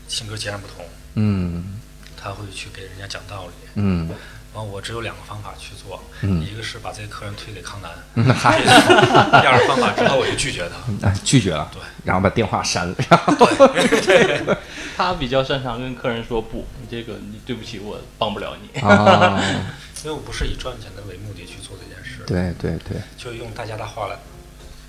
[0.09, 0.85] 性格截然不同。
[1.13, 1.79] 嗯
[2.21, 4.09] 他会去给人家讲道理，嗯
[4.53, 8.59] 完我只有两个方法去做，嗯一个是把这个客人推给康南，嗯，嗨，
[9.41, 11.07] 第二个方法之后我就拒绝他。
[11.07, 12.95] 哎拒绝了，对，然后把电话删了。
[14.97, 18.79] 他比较擅长跟客人说不，你这个你对不起，我帮不了你。
[18.81, 19.39] 啊，
[20.03, 24.15] 因为我不是以赚钱的为目的去做这件事，对对对，就用大家的话来，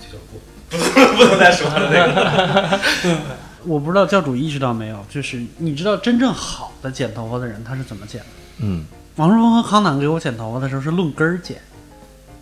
[0.00, 2.80] 这就不不不能再说了那个。
[3.66, 8.26] ”我不知道教主意识到没有，就是你知道真正好的剪头发的人他是怎么剪的？
[8.62, 8.86] 嗯
[9.20, 11.60] 王若峰和康乃给我剪头发的时候是论根儿剪，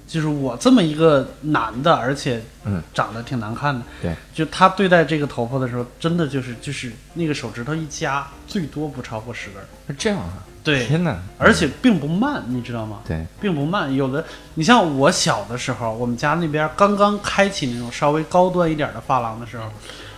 [0.07, 10.35] 就是我这么一个男的，而且嗯长得挺难看的，对，就他对待这个头发的时候，真的就是就是那个手指头一夹，最多不超过十根儿，是这样啊！
[10.63, 13.01] 对，天哪，而且并不慢，你知道吗？
[13.05, 13.93] 对，并不慢。
[13.93, 19.65] 有的，你像我小的时候，我们家那边刚刚开启那种稍微高端一点的发廊的时候，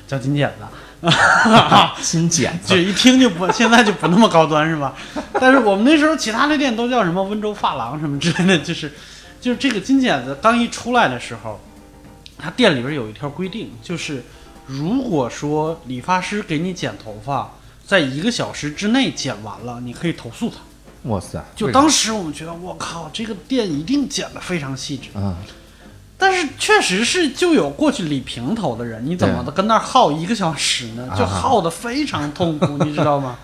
[0.07, 0.65] 叫金剪子，
[2.03, 4.95] 金剪就子，一听就不，现在就不那么高端是吧？
[5.41, 8.93] 但是我们那时候其他的店都叫什么温州发廊什么之类的，就是
[9.41, 11.61] 就是这个金剪子刚一出来的时候，
[12.39, 14.23] 他店里边有一条规定，就是
[14.67, 17.51] 如果说理发师给你剪头发，
[17.87, 20.57] 在一个小时之内剪完了，你可以投诉他。
[21.05, 21.43] 哇塞！
[21.57, 25.19] 就当时我们觉得，我靠，这个店一定剪得非常细致。
[25.19, 25.35] 啊，
[26.21, 31.09] 但是确实是就有过去理平头的人，你怎么的跟那儿耗一个小时呢？
[31.19, 33.39] 就耗得非常痛苦， 你知道吗？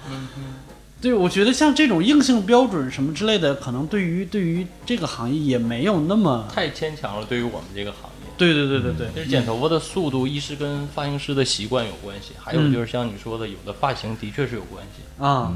[1.00, 6.46] 对，我觉得像这种硬性标准什么之类的，可能对于对于这个行业也没有那么……
[6.52, 8.26] 太牵强了，对于我们这个行业。
[8.38, 15.22] 对对对对对，其实剪头发的速度，一是跟发型师的习惯有关系，还有就是像你说的，有的发型的确是有关系。
[15.22, 15.52] 啊，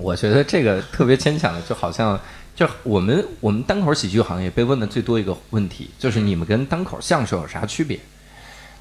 [0.00, 2.18] 我觉得这个特别牵强的，就好像
[2.54, 7.98] 就我们我们单口喜剧行业被问的最多一个问题，就是你们跟单口相声有啥区别？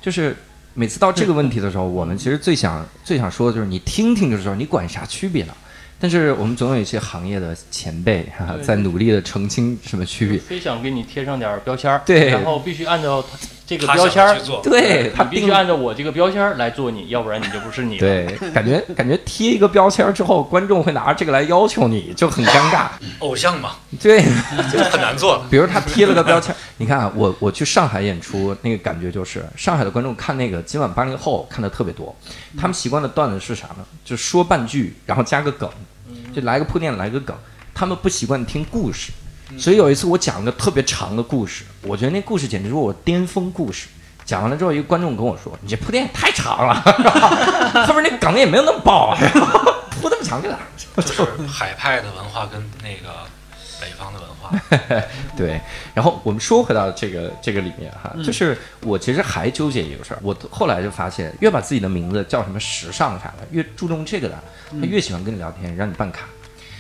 [0.02, 0.36] 就是
[0.74, 5.54] 每次到这个问题的时候，我们其实最想最想说的就是你听听就知道，你管啥区别呢？
[6.00, 10.38] 但是我们总有一些行业的前辈哈、啊在努力的澄清什么区别。
[10.38, 13.38] 非想给你贴上点儿标签儿，对然后必须按照他
[13.78, 18.00] 这个标签儿对他必须按照我这个标签儿来做你，要不然你就不是你了。
[18.00, 22.88] 对， 感觉感觉贴一个标签儿之后，观众会拿着这个来要求你，就很尴尬。
[23.20, 24.22] 偶像嘛，对，
[24.72, 25.44] 就很难做。
[25.50, 32.16] 比如他贴了个标签儿，你看啊，我我去上海演出，那个感觉就是上海的观众看那个今晚八零后看的特别多，
[32.58, 33.86] 他们习惯的段子是啥呢？
[34.06, 35.70] 就说半句，然后加个梗，
[36.36, 37.36] 就来个铺垫，来个梗。
[37.76, 39.12] 他们不习惯听故事，
[39.58, 43.88] 所以有一次我讲了个特别长的故事，我觉得那故事简直是我巅峰故事。
[44.26, 46.74] 讲完了之后，一个观众跟我说：“你这铺垫也太长了，
[47.86, 49.18] 后面那梗也没有那么爆啊，
[50.00, 50.58] 铺那么长干啥？”
[50.96, 53.14] 就是海派的文化跟那个
[53.82, 54.58] 北方的文化，
[55.36, 55.60] 对，
[55.94, 58.24] 然后我们说回到这个这个里面哈，嗯。
[58.24, 64.40] 就是我其实还纠结一个事儿，我后来就发现，越把自己的名字叫什么时尚啥的，越注重这个的，
[64.72, 66.22] 他越喜欢跟你聊天，让你办卡。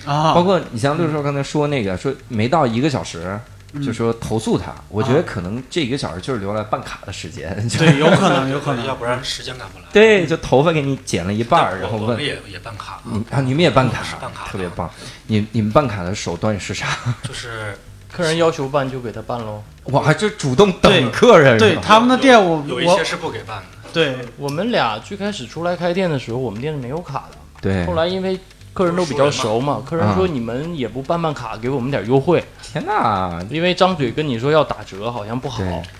[0.06, 3.39] 啊，包括你像六叔刚才说那个，说没到一个小时。
[3.84, 7.68] 就说投诉他，我觉得可能这一个小时就是留来办卡的时间。
[7.68, 8.94] 就 对，有可能，有可能要。
[8.94, 9.86] 不然时间赶不来。
[9.92, 14.88] 对，就头发给你剪了一半儿，然后问我们也也办卡，你啊，你们也办卡办卡，特别棒。
[15.26, 16.86] 你你们办卡的手段是啥？
[17.28, 17.76] 就是
[18.12, 19.63] 客人要求办就给他办喽。
[19.86, 23.89] 哇，还就主动等客人对他们的店我，我有一些是不给办的。
[23.92, 27.38] 对我们俩最开始出来开店的时候，我们店是没有卡的。
[27.60, 28.39] 对，后来因为
[28.74, 35.60] 客人都比较熟嘛，客人说你们也不办办卡，给我们点优惠，天哪，因为张嘴跟你说要打折好像不好，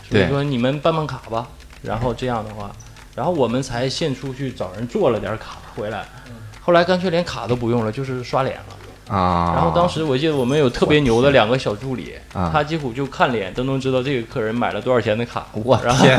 [0.10, 1.48] 所以说你们办办卡吧。
[1.84, 2.72] 然后这样的话，
[3.14, 6.06] 然后我们才现出去找人做了点卡回来。
[6.62, 8.76] 后来干脆连卡都不用了，就是刷脸了。
[9.08, 9.54] 啊！
[9.56, 15.46] 然后当时我记得我们有特别牛的两个小助理，啊他几乎就看脸都能知道这个客人买了多少钱的卡。
[15.54, 16.18] 我然后天，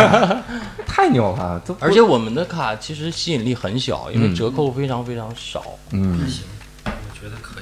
[0.87, 5.63] 太牛了，都 而且我们的卡其实吸引力很小，因为嗯折扣非常非常少。
[5.91, 6.45] 嗯，行，
[6.85, 7.54] 我觉得可。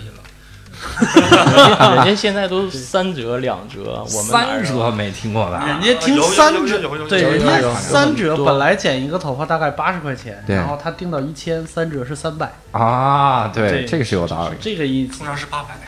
[1.97, 5.65] 人家现在都三折两折，我们三折没听过吧？
[5.67, 15.19] 人家听三折对，人家三折本来剪一个头发大概八十块钱，然后他定到一千，三折是三百，啊，对，这个是有道理，这个意思。
[15.19, 15.79] 通常是八百，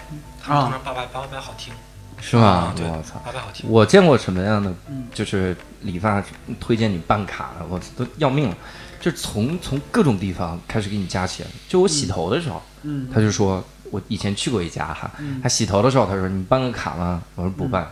[0.43, 1.73] 他们通常八百八百好听，
[2.21, 2.73] 是吗？
[2.77, 3.21] 我操！
[3.25, 3.69] 八百好听。
[3.69, 6.23] 我见过什么样的嗯，就是理发
[6.61, 8.57] 推荐你办卡的，我都要命了。
[9.01, 11.47] 就是从从各种地方开始给你加钱。
[11.69, 13.09] 就我洗头的时候，嗯。
[13.13, 17.23] 他就说，我以前去过一家哈，嗯他洗头的时候他说你办个卡吗？
[17.35, 17.89] 我说不办。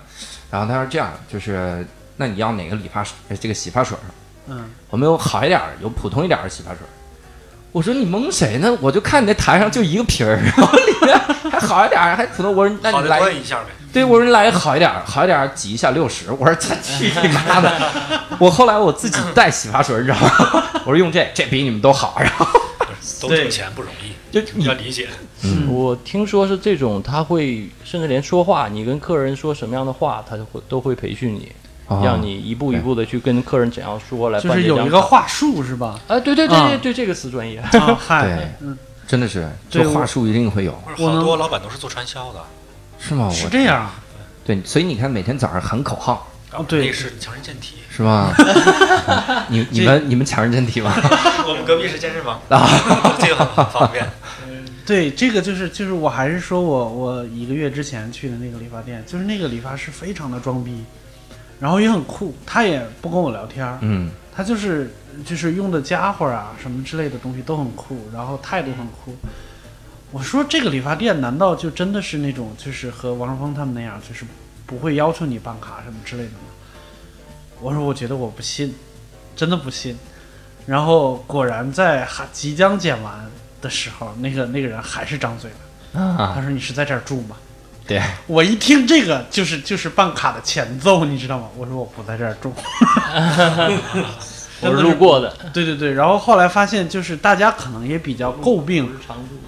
[0.51, 3.97] 然后他说这样，就是那你要哪个理发水呃这个洗发水？
[4.49, 6.81] 嗯我们有好一点儿，有普通一点儿的洗发水。
[7.71, 8.77] 我说你蒙谁呢？
[8.81, 11.19] 我就看你那台上就一个瓶儿， 然后里面
[11.51, 12.55] 还好一点儿，还普通。
[12.55, 13.67] 我说那你来，一下呗。
[13.93, 16.31] 对我说你来好一点儿，好一点儿挤一下六十。
[16.33, 17.73] 我说这去你妈的！
[18.39, 20.65] 我后来我自己带洗发水，你知道吗？
[20.85, 22.17] 我说用这，这比你们都好。
[22.19, 22.47] 然后
[23.21, 25.09] 都挣钱不容易，就你要理解。
[25.45, 31.51] 嗯我听说是这种，他会甚至连说话，你跟客人说什么样的话，他就会都会培训你，
[32.03, 34.63] 让你一步一步的去跟客人怎样说来就是。
[34.63, 35.99] 有一个话术是吧？
[36.09, 37.59] 哎，对对对啊对对，这个词专业。
[37.59, 42.41] 啊，嗨对，嗯，真的是这话术一定会有，好多老板都是做传销的，
[42.99, 43.27] 是吗？
[43.29, 44.01] 我是这样啊，
[44.45, 47.77] 对，所以你看每天早上喊口号然后对那是强身健体。
[47.95, 48.33] 是 吗？
[49.49, 50.91] 你你们你们强身健体吗？
[51.47, 52.67] 我们隔壁是健身房啊，
[53.21, 54.09] 这个很方便。
[54.87, 60.85] 对，这个就是就是我还是说我我一个月之前去的那个理发店，就是那个理发师非常的装逼，
[61.61, 64.93] 然后也很酷，他也不跟我聊天儿，嗯，他就是
[65.25, 69.15] 就是用的家伙啊什么之类的东西都很酷，然后态度很酷。
[70.11, 74.25] 我说这个理发店难道就真的是那种就是和王胜峰他们那样，就是
[74.67, 76.39] 不会要求你办卡什么之类的吗？
[77.63, 78.75] 我说我觉得我不信，
[79.37, 79.97] 真的不信。
[80.67, 83.15] 然后果然在还即将剪完
[83.61, 85.51] 的时候，那个那个人还是张嘴
[85.95, 87.37] 了，啊，他说：“你是在这儿住吗？”
[87.85, 91.49] 对， 我一听这个就是就是办卡的前奏，你知道吗？
[91.57, 92.55] 我说我不在这儿住，
[94.61, 95.93] 我是路过的，对对对。
[95.93, 98.89] 然后后来发现，就是大家可能也比较诟病，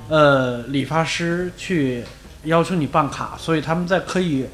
[0.08, 2.04] 呃，理发师去
[2.42, 4.44] 要求你办卡，所以他们在刻意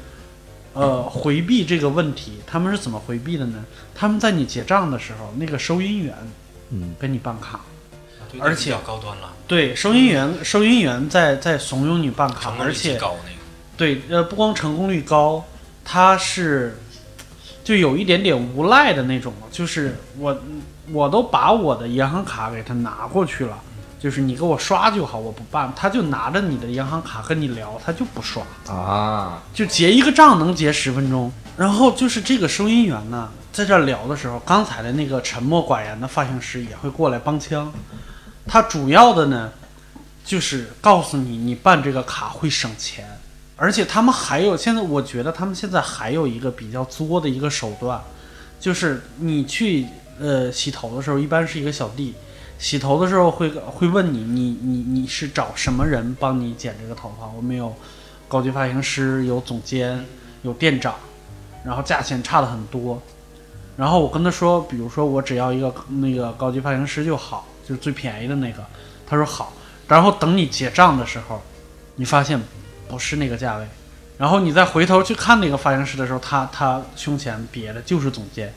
[0.73, 2.39] 呃回避这个问题。
[2.45, 3.63] 他们是怎么回避的呢？
[3.93, 6.15] 他们在你结账的时候，那个收银员
[6.69, 7.61] 嗯跟你办卡，
[8.31, 13.37] 对而且那个比较高端了，对，收银员收银员在在怂恿你办卡而且高那个。
[13.77, 15.43] 对，呃，不光成功率高，
[15.83, 16.77] 他是
[17.63, 20.39] 就有一点点无赖的那种，就是我
[20.91, 23.59] 我都把我的银行卡给他拿过去了，
[24.01, 31.31] 就是你给我刷就好，我不办，他就拿着你的银行卡跟你聊，他就不刷，啊，就结一个账能结十分钟。
[31.55, 37.71] 然后就是这个收银员呢，在这儿聊的时候，刚才的那个沉默寡言的发型师也会过来帮腔，
[38.47, 39.51] 他主要的呢，
[40.25, 43.05] 就是告诉你你办这个卡会省钱。
[43.55, 48.01] 而且他们还有，现在我觉得他们现在还有一个比较作的一个手段，
[48.59, 49.85] 就是你去
[50.19, 52.15] 呃洗头的时候，一般是一个小弟，
[52.61, 57.27] 洗头的时候会会问你，你你你是找什么人帮你剪这个头发？
[57.35, 57.73] 我们有
[58.27, 60.05] 高级发型师，有总监，
[60.43, 60.93] 有店长，
[61.65, 63.01] 然后价钱差的很多。
[63.75, 68.63] 然后我跟他说，比如说我只要一个那个高级发型师就好，就是最便宜的那个。
[69.07, 69.51] 他说好。
[69.87, 71.41] 然后等你结账的时候，
[71.95, 72.39] 你发现
[72.87, 73.67] 不是那个价位，
[74.19, 78.53] 然后你再回头去看那个发型师的时候，他他胸前别的就是总监。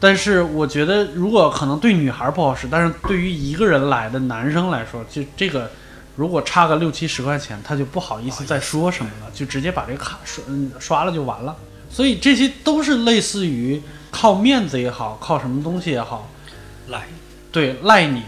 [0.00, 5.70] 但是我觉得，如果可能对女孩不好使，但是对于一个人来的男生来说，就这个
[6.14, 10.44] 如果差个六七十块钱，他就不好意思再说什么了，就直接把这个卡刷
[10.78, 11.56] 刷了就完了。
[11.90, 16.28] 所以这些都是类似于靠面子也好，靠什么东西也好，
[16.88, 17.08] 赖，
[17.50, 18.22] 对赖你，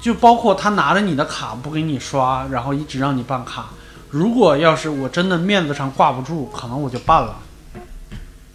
[0.00, 3.70] 就包括他拿着你的卡不给你刷，然后一直让你办卡。
[4.08, 7.38] 如果要是我真的面子上挂不住，可能我就办了，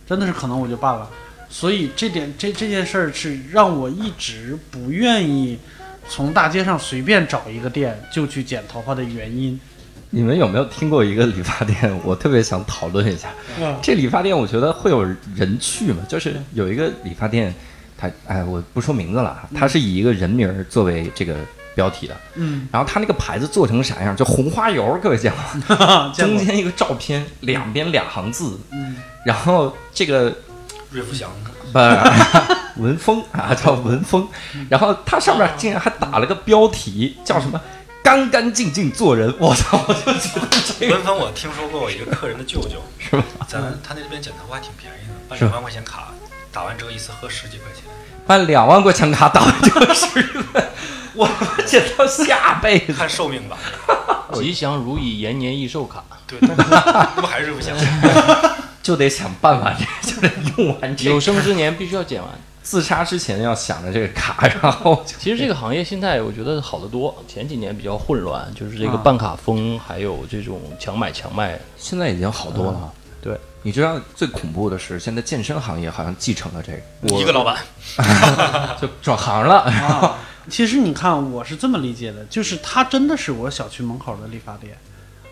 [0.07, 1.09] 真的是可能我就办了。
[1.49, 5.57] 所以这点这这件事儿是让我一直不愿意
[6.09, 9.59] 从大街上随便找一个店就去剪头发的原因。
[10.09, 11.99] 你们有没有听过一个理发店？
[12.03, 13.29] 我特别想讨论一下。
[13.59, 15.03] 嗯这理发店我觉得会有
[15.35, 15.97] 人去吗？
[16.07, 17.53] 就是有一个理发店，
[17.97, 21.35] 它哎，我不说名字了啊，它是以一个人名儿作为这个
[21.75, 22.15] 标题的。
[22.35, 24.15] 嗯，然后它那个牌子做成啥样？
[24.15, 26.11] 就红花油，各位见过吗？
[26.15, 30.33] 中间一个照片，两边两行字，嗯然后这个
[30.97, 31.29] 瑞福祥，
[31.71, 31.77] 不
[32.81, 34.27] 文峰啊，叫文峰。
[34.67, 37.61] 然后他上面竟然还打了个标题，叫什么
[38.01, 39.31] “干干净净做人”。
[39.37, 39.79] 我操！
[39.87, 40.47] 我就觉得
[40.79, 43.23] 这个文峰我听说过我一个客人的舅舅， 是吧？
[43.47, 46.07] 咱他那边剪头发还挺便宜的，办两万块钱卡，
[46.51, 47.83] 打完折一次喝十几块钱。
[48.25, 50.71] 办两万块钱卡打完这个十元，
[51.13, 51.29] 我
[51.67, 52.93] 剪到下辈子。
[52.93, 53.55] 看寿命吧。
[54.33, 56.37] 吉祥如意延年益寿卡，对，
[57.15, 57.75] 不还是瑞福祥？
[58.87, 61.19] 就得想办法，这 就得用完这有。
[61.19, 62.31] 生之年必须要剪完。
[62.63, 71.59] 自杀之前要想着这个卡，然后其实这个行业现在我觉得好得多，前几年比较混乱，就是这个啊办卡风，还有这种强买强卖。
[71.75, 72.93] 现在已经好多了。
[73.21, 77.57] 对，你知道最恐怖的是，现在健身行业好像继承了这个，我一个老板，
[78.81, 79.63] 就转行了。
[79.63, 80.15] 啊，
[80.49, 84.77] 其实你看，我是这么理解的，就是他真的是我小区门口的理发店，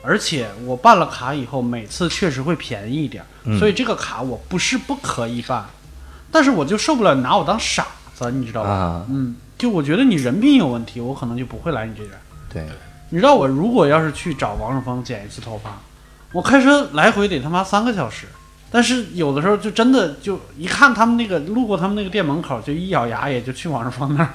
[0.05, 5.65] 而且我办了卡以后，每次确实会便宜一点，嗯所以这个卡我不是不可以办，
[6.31, 8.69] 但是我就受不了你拿我当傻子，你知道吧？
[8.69, 12.11] 啊，嗯，就我觉得你人品有问题，我可能就不会来你这边。
[12.49, 12.65] 对，
[13.09, 15.77] 你知道我如果要是去找王胜峰剪一次头发，
[16.31, 18.27] 我开车来回得他妈三个小时。
[18.71, 24.29] 但是有的时候就真的就一看他们那个路过他们那个店门口，就一咬牙也就去王胜峰那儿。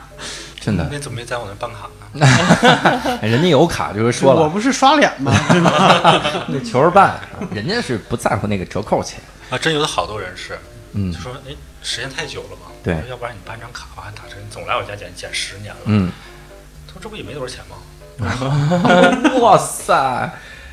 [0.59, 1.91] 真的，那怎么没在我那办卡
[3.23, 5.33] 人家有卡就是说了，我不是刷脸吗？
[5.51, 6.45] 对吧？
[6.49, 7.21] 那求着办，
[7.53, 9.21] 人家是不在乎那个折扣钱。
[9.51, 10.59] 啊，真有的好多人是，
[10.93, 15.81] 嗯就说哎，时间太久了嘛，对要不然你办张卡吧，还打折，你总来我家剪剪十年了。
[15.87, 16.11] 嗯，
[16.87, 17.77] 他说这不也没多少钱吗？
[19.41, 20.31] 哇塞，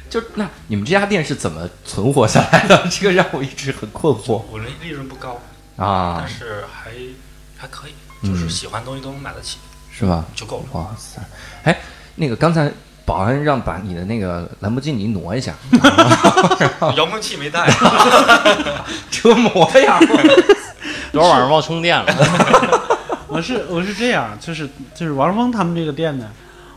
[0.09, 2.87] 就那你们这家店是怎么存活下来的？
[2.89, 5.39] 这个让我一直很困惑我的利润不高，
[5.77, 6.91] 啊但，是还
[7.57, 9.57] 还可以，嗯就是喜欢东西都能买得起
[9.97, 10.23] 是吧？
[10.35, 10.79] 就够了。
[10.79, 11.19] 哇塞，
[11.63, 11.77] 哎，
[12.15, 12.71] 那个刚才
[13.05, 15.53] 保安让把你的那个兰博基尼挪一下，
[16.95, 17.67] 遥控器没带，
[19.09, 19.99] 车模呀，
[21.11, 22.05] 昨儿晚上忘充电了，
[23.27, 26.27] 我是我是这样，就是就是王峰他们这个店呢，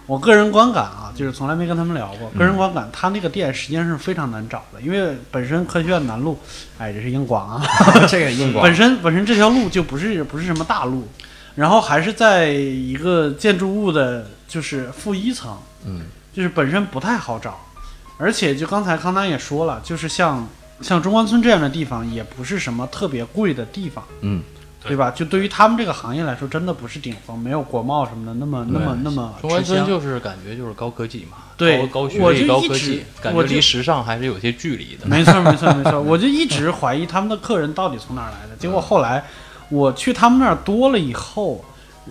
[0.06, 2.30] 我个人观感啊，就是从来没跟他们聊过。
[2.30, 6.38] 个人观感，他那个店实际上是非常难找的，因为本身科学院南路，
[6.78, 7.62] 哎，这是硬广啊，
[8.08, 8.64] 这个硬广。
[8.64, 11.06] 本身本身这条路就不是不是什么大路，
[11.54, 17.60] 然后还是在一个建筑物的，就是负一层，嗯，就是本身不太好找，
[18.18, 20.48] 而且就刚才康丹也说了，就是像
[20.80, 24.42] 像中关村这样的地方，也不是什么特别贵的地方，嗯，
[24.84, 25.10] 对吧？
[25.10, 35.06] 就对于他们这个行业来说，真的不是顶峰，没有国贸什么的那么那么那么中关村就是感觉就是高科技嘛，对高高学历、高科技，感觉离时尚还是有些距离的。
[35.06, 36.00] 没错，没错，没错。
[36.00, 38.56] 我就一直怀疑他们的客人到底从哪儿来的。
[38.56, 39.22] 结果后来
[39.70, 41.64] 我去他们那儿多了以后，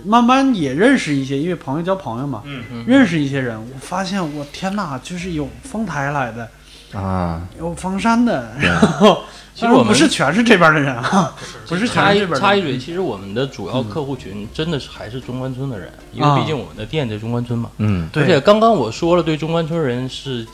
[0.05, 2.85] 慢慢也认识一些，因为朋友交朋友嘛，嗯嗯。
[2.87, 3.59] 认识一些人。
[3.59, 6.49] 我发现，我天哪，就是有丰台来的，
[6.97, 11.35] 啊，有房山的，然后其实我们不是全是这边的人啊，
[11.67, 11.95] 不是全
[12.39, 16.35] 插一嘴，其实我们的主要客户群真的是还是中关村的人，因啊。
[16.35, 17.69] 为毕竟我们的店在中关村嘛。
[17.79, 18.07] 嗯。
[18.13, 18.23] 对。
[18.23, 20.47] 而且刚刚我说了，对中关村人是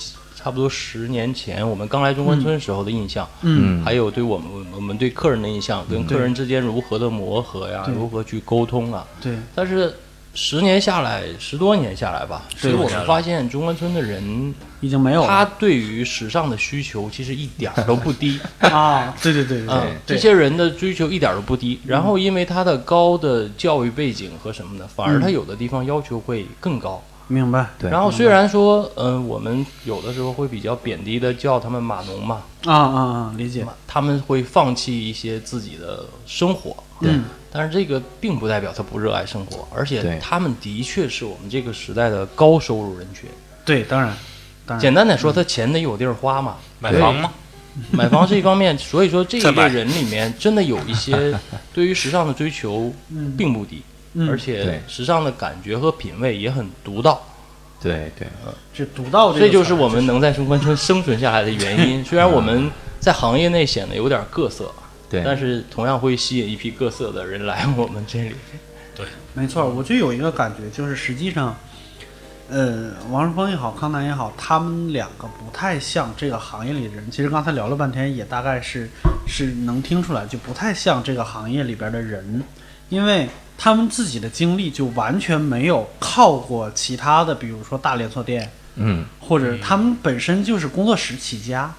[0.45, 9.03] 差不多十年前我们刚来中关村时候的印象，嗯，还有对我们我们对客人的印象，跟客人之间如何的磨合呀，如何去沟通啊。
[9.19, 9.91] 对，但是
[10.35, 18.39] 十年下来，十多年下来吧，其实我们发现中关村的人，已经没有他对于时尚的需求其实一点儿都不低。
[18.61, 19.15] 啊！
[19.23, 21.79] 对对对对这些人的追求一点儿都不低。
[21.87, 27.03] 然后因为他的高的教育背景和什么的，反而他有的地方要求会更高。
[27.27, 27.67] 明白。
[27.79, 27.89] 对。
[27.89, 33.33] 然后虽然说，嗯、我们有的时候会比较贬低的叫他们码农嘛，啊啊啊！
[33.37, 36.75] 理解，他们会放弃一些自己的生活。
[37.01, 43.29] 嗯，但是这个并不代表他不热爱生活，而且他们的确是我们这个时代的高收入人群。
[43.65, 44.15] 对，当然，
[44.65, 47.31] 当然，简单点说，他钱得有地儿花嘛，买房嘛？
[47.91, 51.37] 买房是一方面，所以说这一类人里面真的有一些
[51.73, 53.83] 对于时尚的追求嗯并不低，嗯
[54.29, 57.21] 而且时尚的感觉和品味也很独到，
[57.81, 58.27] 对对，
[58.73, 62.03] 这独到这这就是我们能在中关村生存下来的原因。
[62.05, 64.71] 虽然我们在行业内显得有点各色，
[65.09, 68.35] 对，但是同样会吸引一批各色的人来我们这里。
[68.95, 69.05] 对。
[69.33, 71.53] 没错，我就有一个感觉，就是实际上，
[72.49, 77.11] 呃，王世峰也好，康南也好，他们两个不太像这个行业里的人。
[77.11, 78.89] 其实刚才聊了半天，也大概是
[79.27, 82.41] 是能听出来，就不太像这个行业里边的人，
[82.87, 83.27] 因为
[83.57, 91.73] 他们自己的经历就完全没有靠过其他的，比如说大连锁店，嗯或者他们本身就是工作室起家，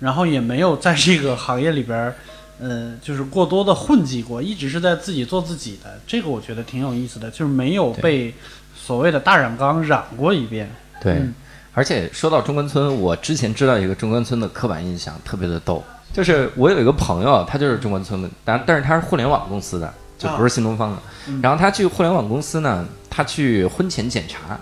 [0.00, 2.14] 然后也没有在这个行业里边儿，
[2.58, 6.00] 呃，就是过多的混迹过，一直是在自己做自己的。
[6.06, 8.34] 这个我觉得挺有意思的，就是没有被
[8.74, 10.70] 所谓的大染缸染过一遍。
[11.00, 11.34] 对嗯。
[11.74, 15.82] 而且说到中关村，我之前知道一个中关村的刻板印象，特别的逗。
[16.12, 20.98] 就是我有一个朋友，他就是中关村的，但但是他是互联网公司的，就不是新东方的。
[21.42, 24.58] 然后他去互联网公司呢，他去婚前检查，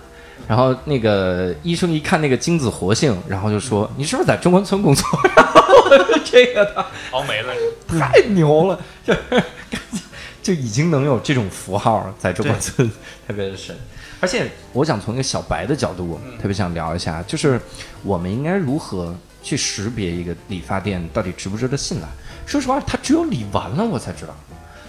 [0.49, 5.05] 然后那个医生一看那个精子活性，然后就说：“你是不是在中关村工作？”
[5.37, 7.53] 然后这个他熬没了，
[7.99, 9.21] 太牛了，就是
[10.43, 12.91] 就已经能有这种符号在中关村，
[13.27, 13.77] 特别的神。
[14.21, 17.61] 而且我想从一个小白的角度，特别想聊一下，就是
[18.03, 22.09] 我们应该如何去识别一个理发店到底值不值得信赖？
[22.45, 24.37] 说实话，他只有理完了我才知道。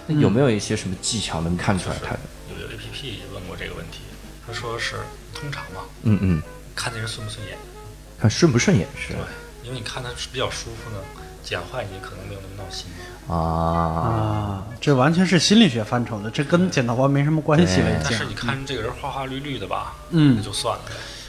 [0.06, 2.20] 那有没有一些什么技巧能看出来他的？
[2.50, 4.00] 有有 A P P 问过这个问题，
[4.46, 4.96] 他说是
[5.34, 6.42] 通常嘛，嗯嗯，
[6.74, 7.56] 看那人顺不顺眼。
[8.20, 9.18] 看顺不顺眼是对，
[9.64, 10.96] 因为你看他比较舒服呢，
[11.42, 12.86] 剪坏你可能没有那么闹心。
[13.28, 18.24] 啊，啊，这完全是心理学范畴的，这跟剪头发没什么关系了，但是。
[18.24, 20.84] 你看这个人花花绿绿的吧，嗯那就算了。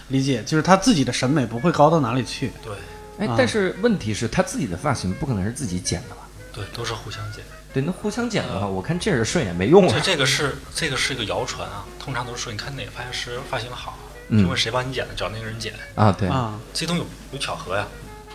[0.09, 2.51] 理解，就是他自己的审美不会高到哪里去。
[2.63, 2.79] 对啊，
[3.19, 6.27] 哎但是问题是他自己的发型不可能是自己剪的吧？
[6.51, 7.43] 对，都是互相剪。
[7.73, 10.01] 对，那互相剪的话，我看这人顺眼没用这啊。
[10.03, 13.97] 这个是这个是一个谣传啊，通常都是说你看哪个发型师发型好，
[14.29, 15.73] 嗯就问谁帮你剪的，找那个人剪。
[15.95, 17.87] 啊，对啊，这东西有有巧合呀，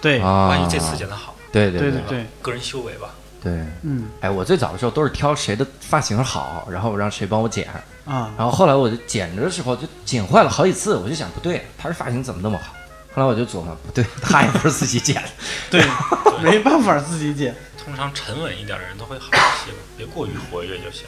[0.02, 3.14] 对，啊，万一这次剪的好，对对对对对对，个人修为吧。
[3.40, 7.68] 对，嗯哎，我最早的时候都是挑谁的发型好，然后让谁帮我剪，
[8.04, 12.74] 啊，然后后来我就剪着的时候就剪坏了好几次，我就想不对，他这发型怎么那么好？
[13.18, 15.28] 后来我就琢磨，不对，他也不是自己剪的。
[15.68, 15.84] 对，
[16.40, 17.52] 没办法自己剪。
[17.84, 21.04] 通常沉稳一点的人都会好一些吧，别过于活跃就行。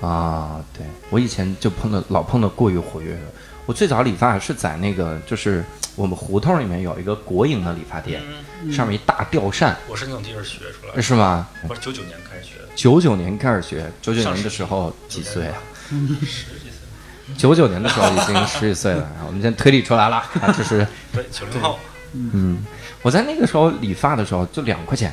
[0.00, 3.22] 啊，对我以前就碰到老碰到过于活跃的。
[3.66, 5.64] 我最早理发是在那个就是
[5.96, 8.22] 我们胡同里面有一个国营的理发店，
[8.62, 11.48] 嗯，上面一大吊扇，我是那种地方学出来的，是吗？
[11.68, 15.58] 我是九九年开始学的，九九年开始学，九九上年的时候几岁啊？
[15.90, 16.67] 十几岁。
[17.36, 21.78] 九九年的时候已经十几岁了，我们现在推理出来了，啊，就是 对，九零后，
[22.12, 22.58] 嗯，
[23.02, 25.12] 我在那个时候理发的时候就两块钱，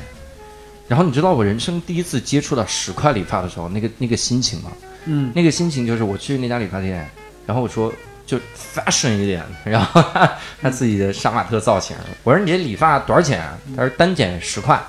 [0.88, 4.70] 然后你知道我人生第一次接触到十块理发的时候，那个那个心情吗？
[5.04, 7.08] 嗯那个心情就是我去那家理发店，
[7.46, 7.92] 然后我说
[8.24, 8.38] 就
[8.74, 13.58] fashion 一点，然后他他自己的杀马特造型，我说你这理发多少钱啊？
[13.76, 14.80] 他说单剪十块。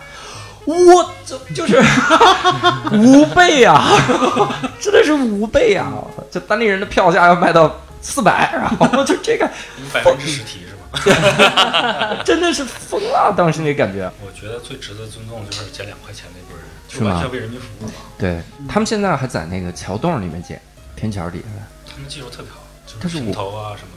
[0.68, 1.82] 我这就是
[2.92, 3.88] 五倍啊，
[4.82, 5.94] 真的是五倍啊！
[6.30, 9.50] 这单立人的票价要卖到四百，然后就这个
[9.94, 12.18] 百分之十提是吧？
[12.26, 14.12] 真的是疯了，当时那感觉。
[14.26, 17.94] 我觉得最值得尊重就是减两块钱那波人，是吗就完全为人民服务嘛。
[18.18, 20.62] 对他们现在还在那个桥洞里面捡，
[20.98, 21.46] 天桥底下。
[21.90, 23.97] 他们技术特别好，就是我是平头啊什么。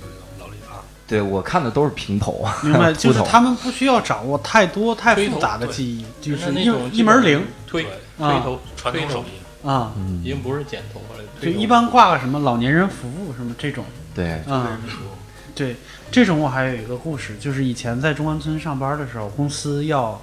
[1.10, 7.82] 对我看的都是平头啊，明白， 就是他们不需要掌握太多太复杂的对技艺，就是那一种一门灵推
[8.16, 9.90] 推头传统手艺，啊。
[9.96, 13.84] 嗯已，经不是剪头发了，就一般挂个什么老年人服务什么这种，
[14.14, 14.68] 对，为啊。
[14.70, 15.08] 人，服务。
[15.52, 15.74] 对，
[16.12, 20.18] 这种我还有一个故事，就是以前在中关村上班的时候，公司要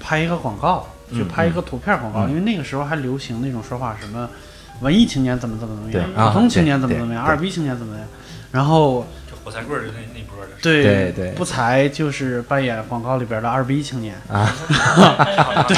[0.00, 2.30] 拍一个广告，嗯就拍一个图片广告，嗯。
[2.30, 4.26] 因为那个时候还流行那种说法，什么
[4.80, 8.08] 文艺青年怎么怎么怎么样，普通青年怎么怎么样，二逼青年怎么怎么样，
[8.52, 11.30] 然后就火柴棍儿就那那波的，对对对。
[11.34, 14.52] 不才就是扮演广告里边的二逼青年，啊，
[15.68, 15.76] 对。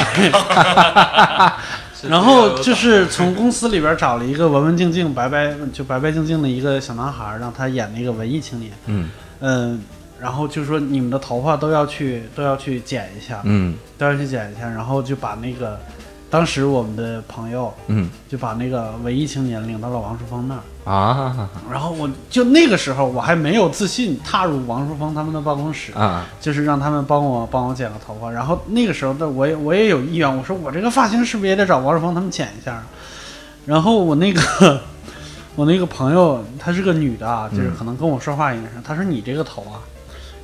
[2.09, 8.73] 然后就是从公司里边找了一个文文静静、白白就白白净净的一个小男孩，让他演那个文艺青年。
[8.87, 9.11] 嗯。
[9.41, 9.83] 嗯，
[10.19, 13.77] 然后就说你们的头发都要去都要去剪一下，嗯。
[13.99, 15.79] 都要去剪一下，然后就把那个
[16.31, 18.09] 当时我们的朋友嗯。
[18.29, 20.55] 就把那个文艺青年领到了王淑芳那
[20.85, 21.49] 儿，啊。
[21.71, 32.87] 然后我就那个时候我还没有自信踏入王淑芳他们的办公室，啊，就是让他们帮我帮我剪个头发，然后那个时候的我也我也有意愿，我说我这个发型是不是也得找王淑芳他们剪一下啊？
[33.65, 34.81] 然后我那个
[35.57, 37.77] 我那个朋友她是个女的啊，就是嗯。
[37.79, 39.81] 可能跟我说话应该是，她说你这个头啊，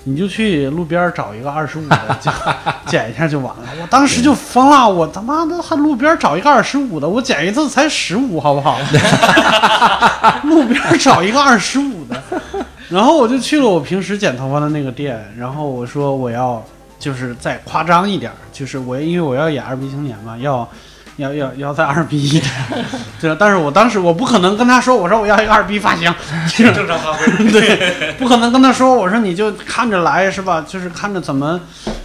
[0.05, 2.31] 你就去路边找一个二十五的就
[2.87, 3.63] 剪一下就完了。
[3.81, 8.79] 我当时就疯了，我他妈的还路边找一个二十五的，我剪一次才十五，好不好？
[10.45, 12.23] 路边找一个二十五的，
[12.89, 16.63] 然后我就去了我平时剪头发的那个店，然后我说我要
[16.99, 20.69] 就是再夸张一点，就是我因为我要演二逼青年嘛，要
[21.19, 22.53] 要要要再二逼一点，
[23.21, 26.13] 对，但是我当时我不可能跟他说，我说我要一个二逼发型，
[26.57, 27.27] 这正常发挥。
[27.53, 30.65] 对，不可能跟他说，我说你就看着来是吧？
[30.67, 31.61] 就是看着怎么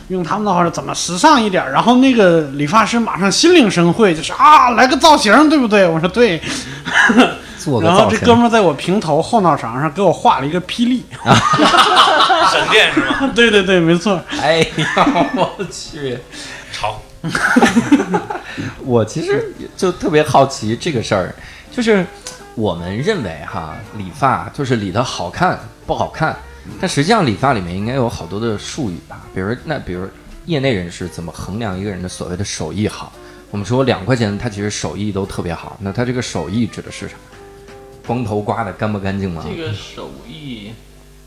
[0.09, 1.71] 用他们的话说怎么时尚一点。
[1.71, 5.87] 然后那个理发师马上心领神会，就是啊，来个造型，对不对？
[5.87, 6.39] 我说对。
[7.57, 11.03] 做个然后这哥们在我平头后脑勺上给我画了一个霹雳。
[11.25, 13.31] 闪电是吗？
[13.35, 14.21] 对对对，没错。
[14.39, 16.17] 哎呀，我去！
[16.71, 17.01] 潮。
[18.85, 21.35] 我其实就特别好奇这个事儿，
[21.71, 22.05] 就是
[22.55, 26.35] 我们认为哈，理发就是理的好看不好看，
[26.79, 30.07] 但实际上理发里面应该有好多的术语吧，比如那比如
[30.45, 33.11] 业内人士怎么衡量一个人的所谓的手艺好？
[33.51, 37.15] 我们说两块钱，他其实手艺都特别好，那他这个手艺指的是啥？
[38.05, 39.43] 光头刮的干不干净吗？
[39.47, 40.71] 这个手艺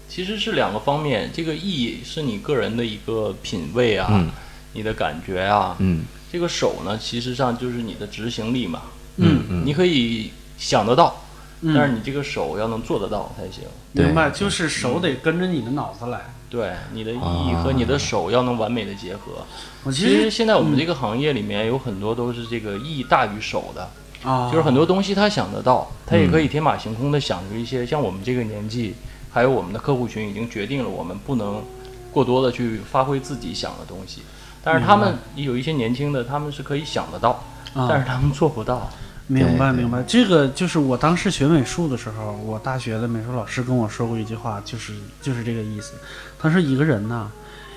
[0.08, 4.30] 其实是两个方面，这个艺是你个人的一个品味啊，嗯
[4.72, 6.04] 你的感觉啊，嗯。
[6.32, 8.82] 这个手呢，其实上就是你的执行力嘛，
[9.16, 11.22] 嗯嗯，你可以想得到，
[11.60, 11.74] 嗯。
[11.74, 13.64] 但是你这个手要能做得到才行。
[13.92, 16.32] 明白，就是手得跟着你的脑子来。
[16.48, 19.44] 对，你的意和你的手要能完美的结合。
[19.84, 23.90] 我其实实现在我们这个行业里面有很多都是这个意大于手的，
[24.22, 28.94] 啊，就是很多东西他想得到，他也可以天马行空的想出一些，像我们这个年纪，
[29.30, 31.62] 还有我们的客户群已经决定了我们不能
[32.10, 34.22] 过多的去发挥自己想的东西。
[34.62, 37.42] 但是他们有一些年轻的，他们是可以想得到，
[37.74, 38.90] 啊但是他们做不到。
[39.28, 44.92] 明白明白，这个就是我当时学美术的时候，我大学的美术老师跟我说过一句话，就是
[45.22, 45.94] 就是这个意思。
[46.38, 47.28] 他说一个人呐，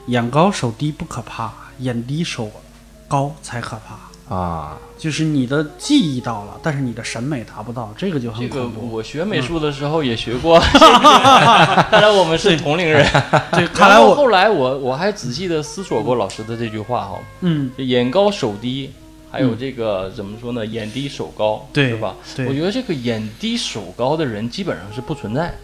[0.07, 2.51] 眼高手低不可怕，眼低手
[3.07, 3.97] 高才可怕。
[4.27, 8.95] 啊，就是你的技艺到了，但是你的审美达不到，这个就这个很恐怖。
[8.95, 10.59] 我学美术的时候也学过，
[11.89, 13.05] 看来我们是同龄人。
[13.51, 18.91] 对， 看来然后我后来我我还仔细的思索过老师的这句话哈、嗯，眼高手低，
[19.29, 20.65] 还有这个、怎么说呢？
[20.65, 22.15] 眼低手高，对是吧？
[22.35, 25.55] 对我觉得这个眼低手高的人基本上是不存在的。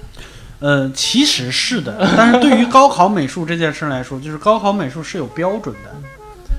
[0.59, 5.95] 呃，其实是的，但是对于高考美术这件事来说，就是高考美术是有标准的。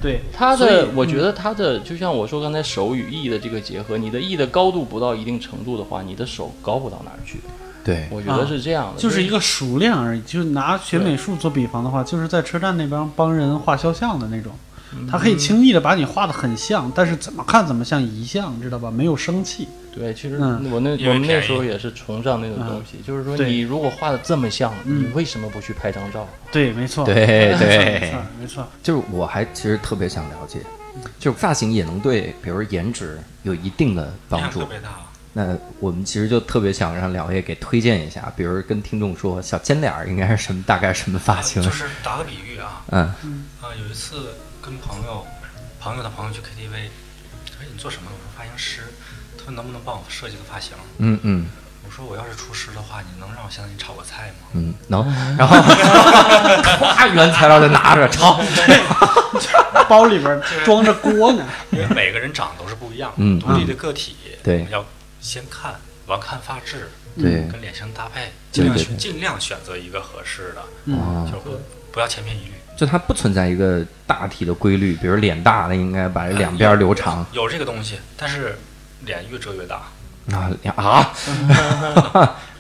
[0.03, 7.39] 对，他的，我觉嗯得他的，就像我说刚才手与意的这个结合，你的意的高度不到一定程度的话，你的手高不到哪儿去。
[7.85, 10.21] 对，我觉得是这样的，啊就是一个熟练而已。
[10.23, 14.53] 就拿学美术做比方的话，就是在车站那边帮人画肖像的那种，
[14.95, 18.91] 嗯他可以轻易的把你画的很像，但是怎么看怎么像遗像，知道吧？
[18.91, 19.69] 没有生气。
[19.95, 26.27] 对，其实嗯我那我们那时候也是崇尚那种东西，就是说你如果画的这么像，嗯你为什么不去拍张照？
[26.51, 27.05] 对，没错。
[27.05, 28.69] 对没错对没错，没错。
[28.83, 30.61] 就是我还其实特别想了解，
[31.19, 34.67] 就是发型也能对，比如颜值有一定的帮助特。
[34.67, 34.99] 别大。
[35.35, 41.71] 那我们其实就特别想让两位给推荐一下，比如跟听众说，小尖脸儿应该是什么，大概什么发型就？
[41.71, 43.15] 是打个比喻啊，嗯
[43.61, 45.27] 啊，有一次跟朋友
[45.81, 46.89] 朋友的朋友去 KTV，
[47.51, 48.11] 他说你做什么？
[48.11, 48.83] 我说发型师。
[49.45, 50.73] 他说能不能帮我设计个发型？
[50.99, 51.47] 嗯嗯
[51.85, 54.49] 我说我要是厨师的话，你能让我先给你炒个菜吗？
[54.53, 55.05] 嗯，能。
[55.37, 58.41] 然后，咵，原材料就拿着炒。
[59.89, 61.45] 包里边装着锅呢。
[61.71, 64.85] 因为每个人长都是不一样，嗯独立的个体，对我们要
[65.21, 65.75] 先看，
[66.07, 70.63] 完看发质，对跟脸型搭配，尽量选尽量选择一个合适的，
[71.27, 71.61] 就是不
[71.93, 72.53] 不要千篇一律。
[72.77, 78.57] 就它不存在一个大体的规律，比如脸大的应该把这两边留长有这个东西，但是
[79.05, 79.77] 脸越遮越大，
[80.37, 81.13] 啊两 啊，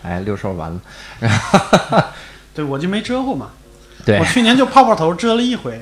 [0.02, 0.80] 哎，六兽完了，
[2.54, 3.50] 对我就没遮过嘛。
[4.04, 5.80] 对我，去年就泡泡头遮了一回，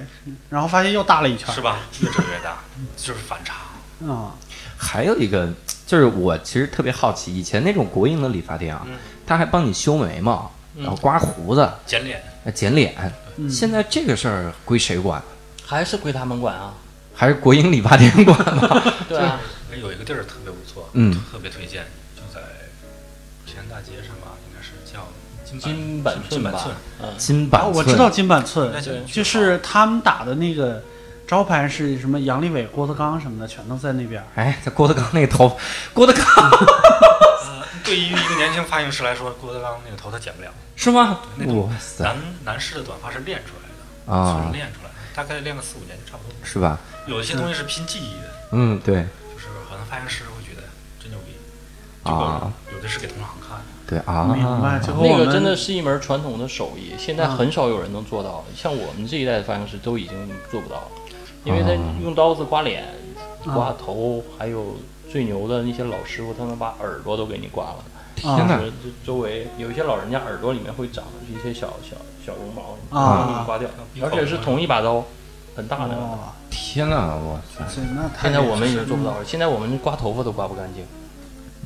[0.51, 1.61] 然后发现又大了一圈是。
[1.63, 1.79] 吧？
[2.01, 2.59] 越遮越大，
[2.97, 3.55] 就是反差。
[4.07, 4.35] 啊，
[4.77, 5.49] 还有一个
[5.87, 8.97] 就是我其实特别好奇，以前那种国营的理发店啊嗯，
[9.27, 12.95] 他还帮你修眉毛，然后刮胡子、剪脸，呃剪脸，
[13.37, 15.23] 嗯现在这个事儿归谁管？
[15.65, 16.75] 还是归他们管啊。
[17.15, 18.83] 还是国营理发店管吗？
[19.09, 19.39] 对啊，
[19.73, 20.50] 哎有一个地儿特别不
[20.81, 21.85] 错，嗯特别推荐，
[22.17, 22.41] 就在
[23.45, 25.09] 平安大街上吧，应该是叫
[25.45, 30.83] 金金板板寸吧金板寸，，嗯，金板哦，我知道金板寸那，就就是他们打的那个
[31.27, 34.25] 招牌是什么杨利伟、郭德纲什么的，全都在那边。
[34.35, 35.59] 哎，这郭德纲那个头，
[35.93, 41.21] 郭德纲 呃对于一个年轻发型师来说，郭德纲那个头他剪不了，是吗？
[41.39, 46.33] 哇塞男男士的短发是练出来的，啊是，练出来的，大概练个四五年就差不多。
[46.45, 46.79] 是吧？
[47.07, 48.95] 有一些东西是拼技艺的，嗯，对
[49.35, 50.63] 就是可能发型师会觉得
[51.01, 51.33] 真牛逼，
[52.05, 53.59] 啊，这个有的是给同行看。
[53.59, 53.65] 的。
[53.89, 57.35] 对啊，明白，就和那个真的是一门传统的手艺，现在啊。
[57.37, 58.45] 很少有人能做到。
[58.55, 60.17] 像我们这一代的发型师都已经
[60.51, 60.89] 做不到了，
[61.45, 61.95] 因为他啊。
[62.03, 64.77] 用刀子刮脸、啊刮头，还有
[65.11, 67.85] 最牛的那些老师傅，他能把耳朵都给你刮了。
[68.15, 73.27] 天啊哪这周围有一些老人家耳朵里面会长一些小小小绒毛，啊。
[73.27, 73.69] 给你刮掉，
[74.07, 75.05] 而且是同一把刀，
[75.57, 75.97] 很大的。
[76.51, 77.65] 哇，天哪，我操
[78.23, 80.85] 现在我们已经做不到了，现在我们刮头发都刮不干净，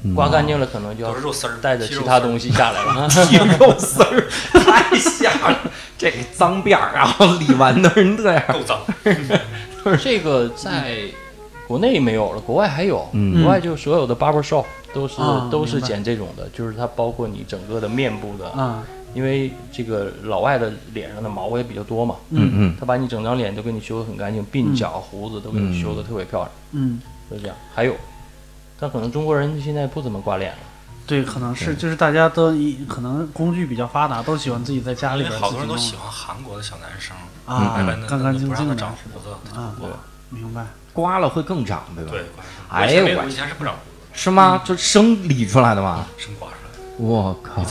[0.04, 3.08] 嗯刮干净了可能就要肉丝儿，带着其他东西下来了。
[3.28, 5.58] 皮肉丝儿太吓了，
[5.96, 8.78] 这个脏辫儿，然后理完都是这样，够脏。
[10.00, 10.98] 这个在
[11.66, 13.06] 国内没有了，国外还有。
[13.12, 18.82] 嗯国外就所有的 barber shop 都是、啊都是剪这种的，就是它包括你整个的面部的，啊，
[19.14, 27.00] 因为这个老外的脸上的毛也比较多嘛，嗯嗯他把你整张脸都给你修得很干净，鬓角、胡子都给你修得特别漂亮，嗯，
[27.30, 27.56] 就这样。
[27.74, 27.94] 还有，
[28.78, 30.58] 但可能中国人现在不怎么刮脸了，
[31.06, 37.76] 对，可能是就是大家都一可能工具比较发达，都喜欢自己在家里边好多人都喜欢韩国的小男生，啊
[38.08, 39.28] 干干净嫩的不让净的长胡子。
[39.58, 39.88] 啊，我
[40.30, 40.66] 明白。
[40.92, 42.10] 刮了会更长，对吧？
[42.12, 42.24] 对，
[42.68, 44.62] 哎呦我我以前是不长胡子是吗？
[44.64, 46.06] 就生理出来的吗？
[46.16, 47.62] 生刮出来的，我靠。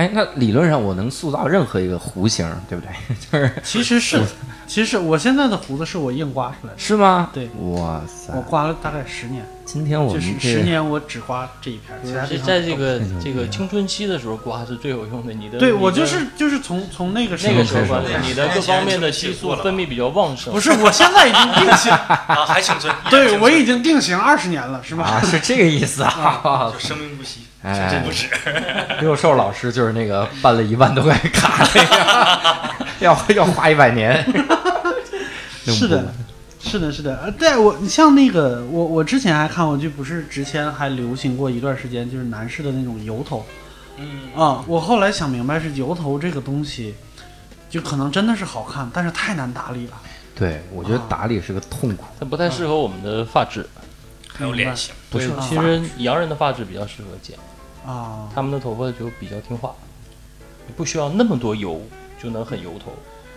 [0.00, 2.92] 哎，那理论上我能塑造任何一个弧形，对不对？
[3.30, 4.22] 就是其实是，
[4.66, 7.30] 其实我现在的胡子是我硬刮出来的，是吗？
[7.34, 8.42] 对哇塞我！
[8.42, 15.32] 刮了大概十年，今天我就是们十年我只刮这一片，其他地是方在这个这个青春期的时候刮是最有用的。
[15.32, 20.52] 你的对我就是就是从从那个那个时候刮的，你的各方面的激素分泌比较旺盛。
[20.52, 25.04] 不是，我现在已经定型， 啊，还青春，对我已经经定型二十年了，是吧？
[25.04, 26.72] 啊，是这个意思啊！
[26.72, 28.28] 就生命不息，哎真不止。
[29.00, 34.24] 六兽老师就是那个办了一万多块卡那个，要 要花一百年。
[35.66, 36.12] 是的，
[36.58, 37.16] 是的，是的。
[37.22, 43.44] 呃，对我，你像那个，我我之前还看过，就不是之前还流行过一段时间，就是男士的那种油头
[43.98, 44.64] 嗯，啊。
[44.66, 46.94] 我后来想明白，是油头这个东西，
[47.68, 49.92] 就可能真的是好看，但是太难打理了。
[50.34, 52.04] 对，我觉得打理是个痛苦。
[52.18, 53.66] 它不太适合我们的发质。
[54.32, 57.36] 还有脸型，不是啊其实洋人的发质比较适合剪，
[57.86, 59.74] 啊，他们的头发就比较听话，
[60.66, 61.80] 你不需要那么多油
[62.22, 62.92] 就能很油头。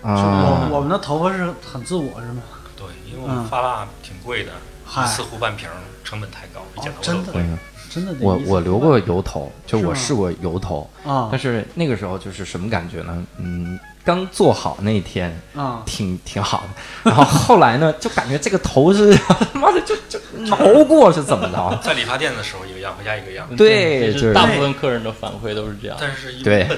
[0.07, 0.69] 啊。
[0.69, 2.43] 我我们的头发是很自我，是吗？
[2.75, 4.51] 对，因为我们发蜡挺贵的，
[4.85, 5.03] 嗨。
[5.03, 7.41] 一次糊半瓶儿成本太高，比剪头真的都贵。
[7.41, 7.57] 嗯
[7.93, 11.29] 真的我我留过油头，就我试过油头，啊。
[11.29, 13.23] 但是那个时候就是什么感觉呢？
[13.37, 15.81] 嗯，刚做好那一天啊。
[15.85, 16.63] 挺挺好
[17.03, 21.79] 的，然后后来呢，就感觉这个头是他 妈的就就挠过是怎么着？
[21.83, 25.97] 在理发店的时候一个样，回家一个样，对，就是是大部分客人的反馈都是这样。
[25.99, 26.63] 但是一对。
[26.65, 26.77] 笨，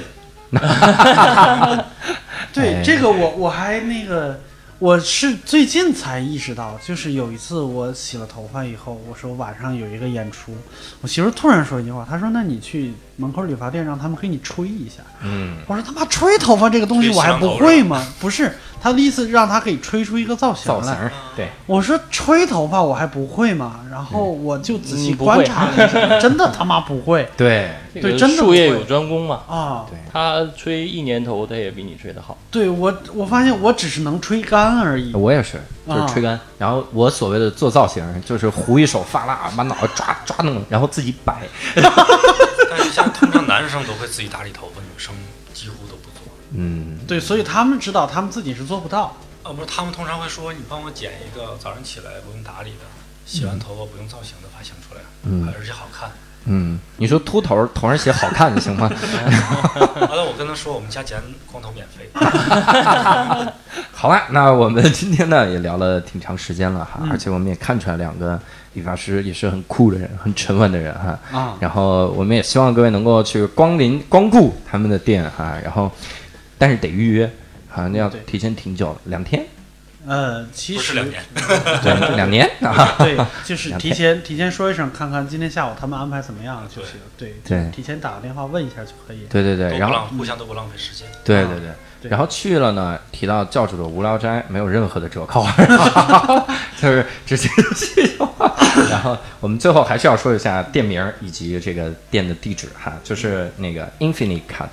[2.53, 2.84] 对，哎。
[2.84, 4.39] 这个我我还那个，
[4.80, 10.55] 我是最近才意识到，就是有一次我洗了头发以后，我说晚上有一个演出，
[11.01, 18.51] 我媳妇突然说一句话，她说：“那你去门口理发店让他们给你吹一下。”嗯，我说：“他妈吹头发这个东西我还不会吗？”不是，
[18.82, 20.80] 他的意思让他可以吹出一个造型来。
[20.80, 20.95] 造型
[21.36, 23.80] 对，我说吹头发我还不会吗？
[23.89, 27.28] 然后我就仔细观察了一下，真的他妈不会。
[27.36, 32.38] 对，对真的术业有专攻嘛，啊，对他吹一年头，他也比你吹的好。
[32.51, 35.13] 对我我发现我只是能吹干而已。
[35.13, 36.39] 我也是，就是吹干。
[36.57, 41.41] 然后我所谓的做造型，就是糊一手发蜡，把脑袋抓抓弄，然后自己摆。
[42.86, 45.15] 但是现在通常男生都会自己打理头发，女生
[45.53, 46.31] 几乎都不做。
[46.51, 49.15] 嗯，对，所以他们知道他们自己是做不到。
[49.43, 52.86] 啊，不是，他们通常会说你帮我剪一个早上起来不用打理的，
[53.25, 56.09] 洗完头发不用造型的发型出来，嗯而且好看。
[56.47, 58.88] 嗯，你说秃头头上写好看行吗？
[59.99, 61.19] 完了，我跟他说我们家剪
[61.51, 62.07] 光头免费。
[63.91, 68.39] 好了，那我们今天呢也聊了挺长时间了哈，嗯而且我们也看出来两个
[68.76, 71.19] 理发师也是很酷的人，很沉稳的人哈。
[71.32, 75.91] 啊然后我们也希望各位能够去光临光顾他们的店哈，然后
[76.57, 77.32] 但是得预约，
[77.67, 79.45] 好像要提前挺久，两天，
[80.05, 82.95] 呃，其实 两年，对，两年啊。
[82.99, 86.91] 对，就是提前提前说一声，看看今天下午他们安排怎么样就行。
[87.17, 89.26] 对对提前打个电话问一下就可以。
[89.30, 91.07] 对对对，然后互相都不浪费时间。
[91.07, 91.69] 啊对对对。
[92.06, 92.10] 对。
[92.10, 95.45] 然后去了呢，提到教主的无聊斋没有任何的折扣，
[96.80, 98.12] 就是直接去。
[98.89, 104.68] 然后我们最后还是要说一下店名儿以及这个店的地址哈，就是那个 Infinite Cut，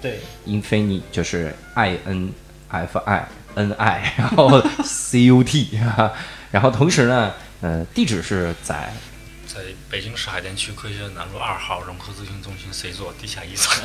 [0.00, 0.20] 对。
[0.46, 2.32] Infinite 就是 I N
[2.68, 6.12] F I N I，然后 C U T，哈。
[6.50, 7.32] 然后同时呢，
[7.62, 8.92] 呃，地址是在
[9.52, 13.84] 在北京市海淀区科学南路二号融科咨询中心 C 座地下一层。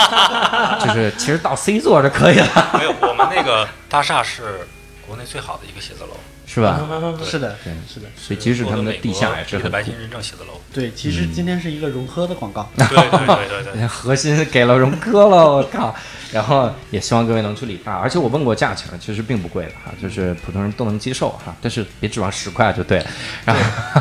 [0.80, 4.66] 就是其实到 C 座就可以了，没有，我们那个大厦是
[5.06, 6.16] 国内最好的一个写字楼，
[6.48, 6.80] 是吧？
[7.22, 10.58] 是的，对是的，所以即使他们的地下也是很白金认证写字楼。
[10.72, 10.90] 对。
[10.92, 12.70] 其实今天是一个融科的广告。
[12.74, 15.94] 对对对对对，核心给了融科了，我靠！
[16.32, 23.06] 然后也希望各位能去理发，而且我问过价钱，其实并不贵的哈，就是普通人都能接受哈，但是别指望十块就对了，
[23.44, 23.54] 然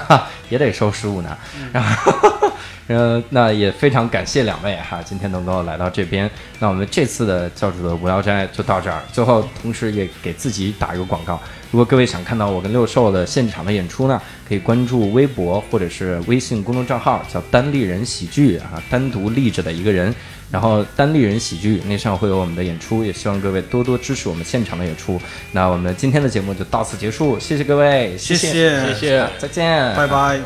[0.10, 0.20] 后
[0.54, 1.36] 也得收十五呢，
[1.72, 2.52] 然后。
[2.88, 6.30] 呃，那也非常感谢两位哈，今天能够来到这边。
[6.60, 9.02] 那我们这次的教主的无聊斋就到这儿。
[9.10, 11.42] 最后，同时也给自己打一个广告。
[11.72, 20.14] 如果各位想看到我跟六兽的现场的演出呢，可以关注微博或者是微信公众账号，叫单立人喜剧啊，单独立着的一个人。
[20.54, 25.20] 然后单立人喜剧那上会有我们的演出，也希望各位多多支持我们现场的演出。
[25.52, 30.40] 那我们今天的节目就到此结束，谢谢各位，谢谢谢谢谢，再见，拜拜。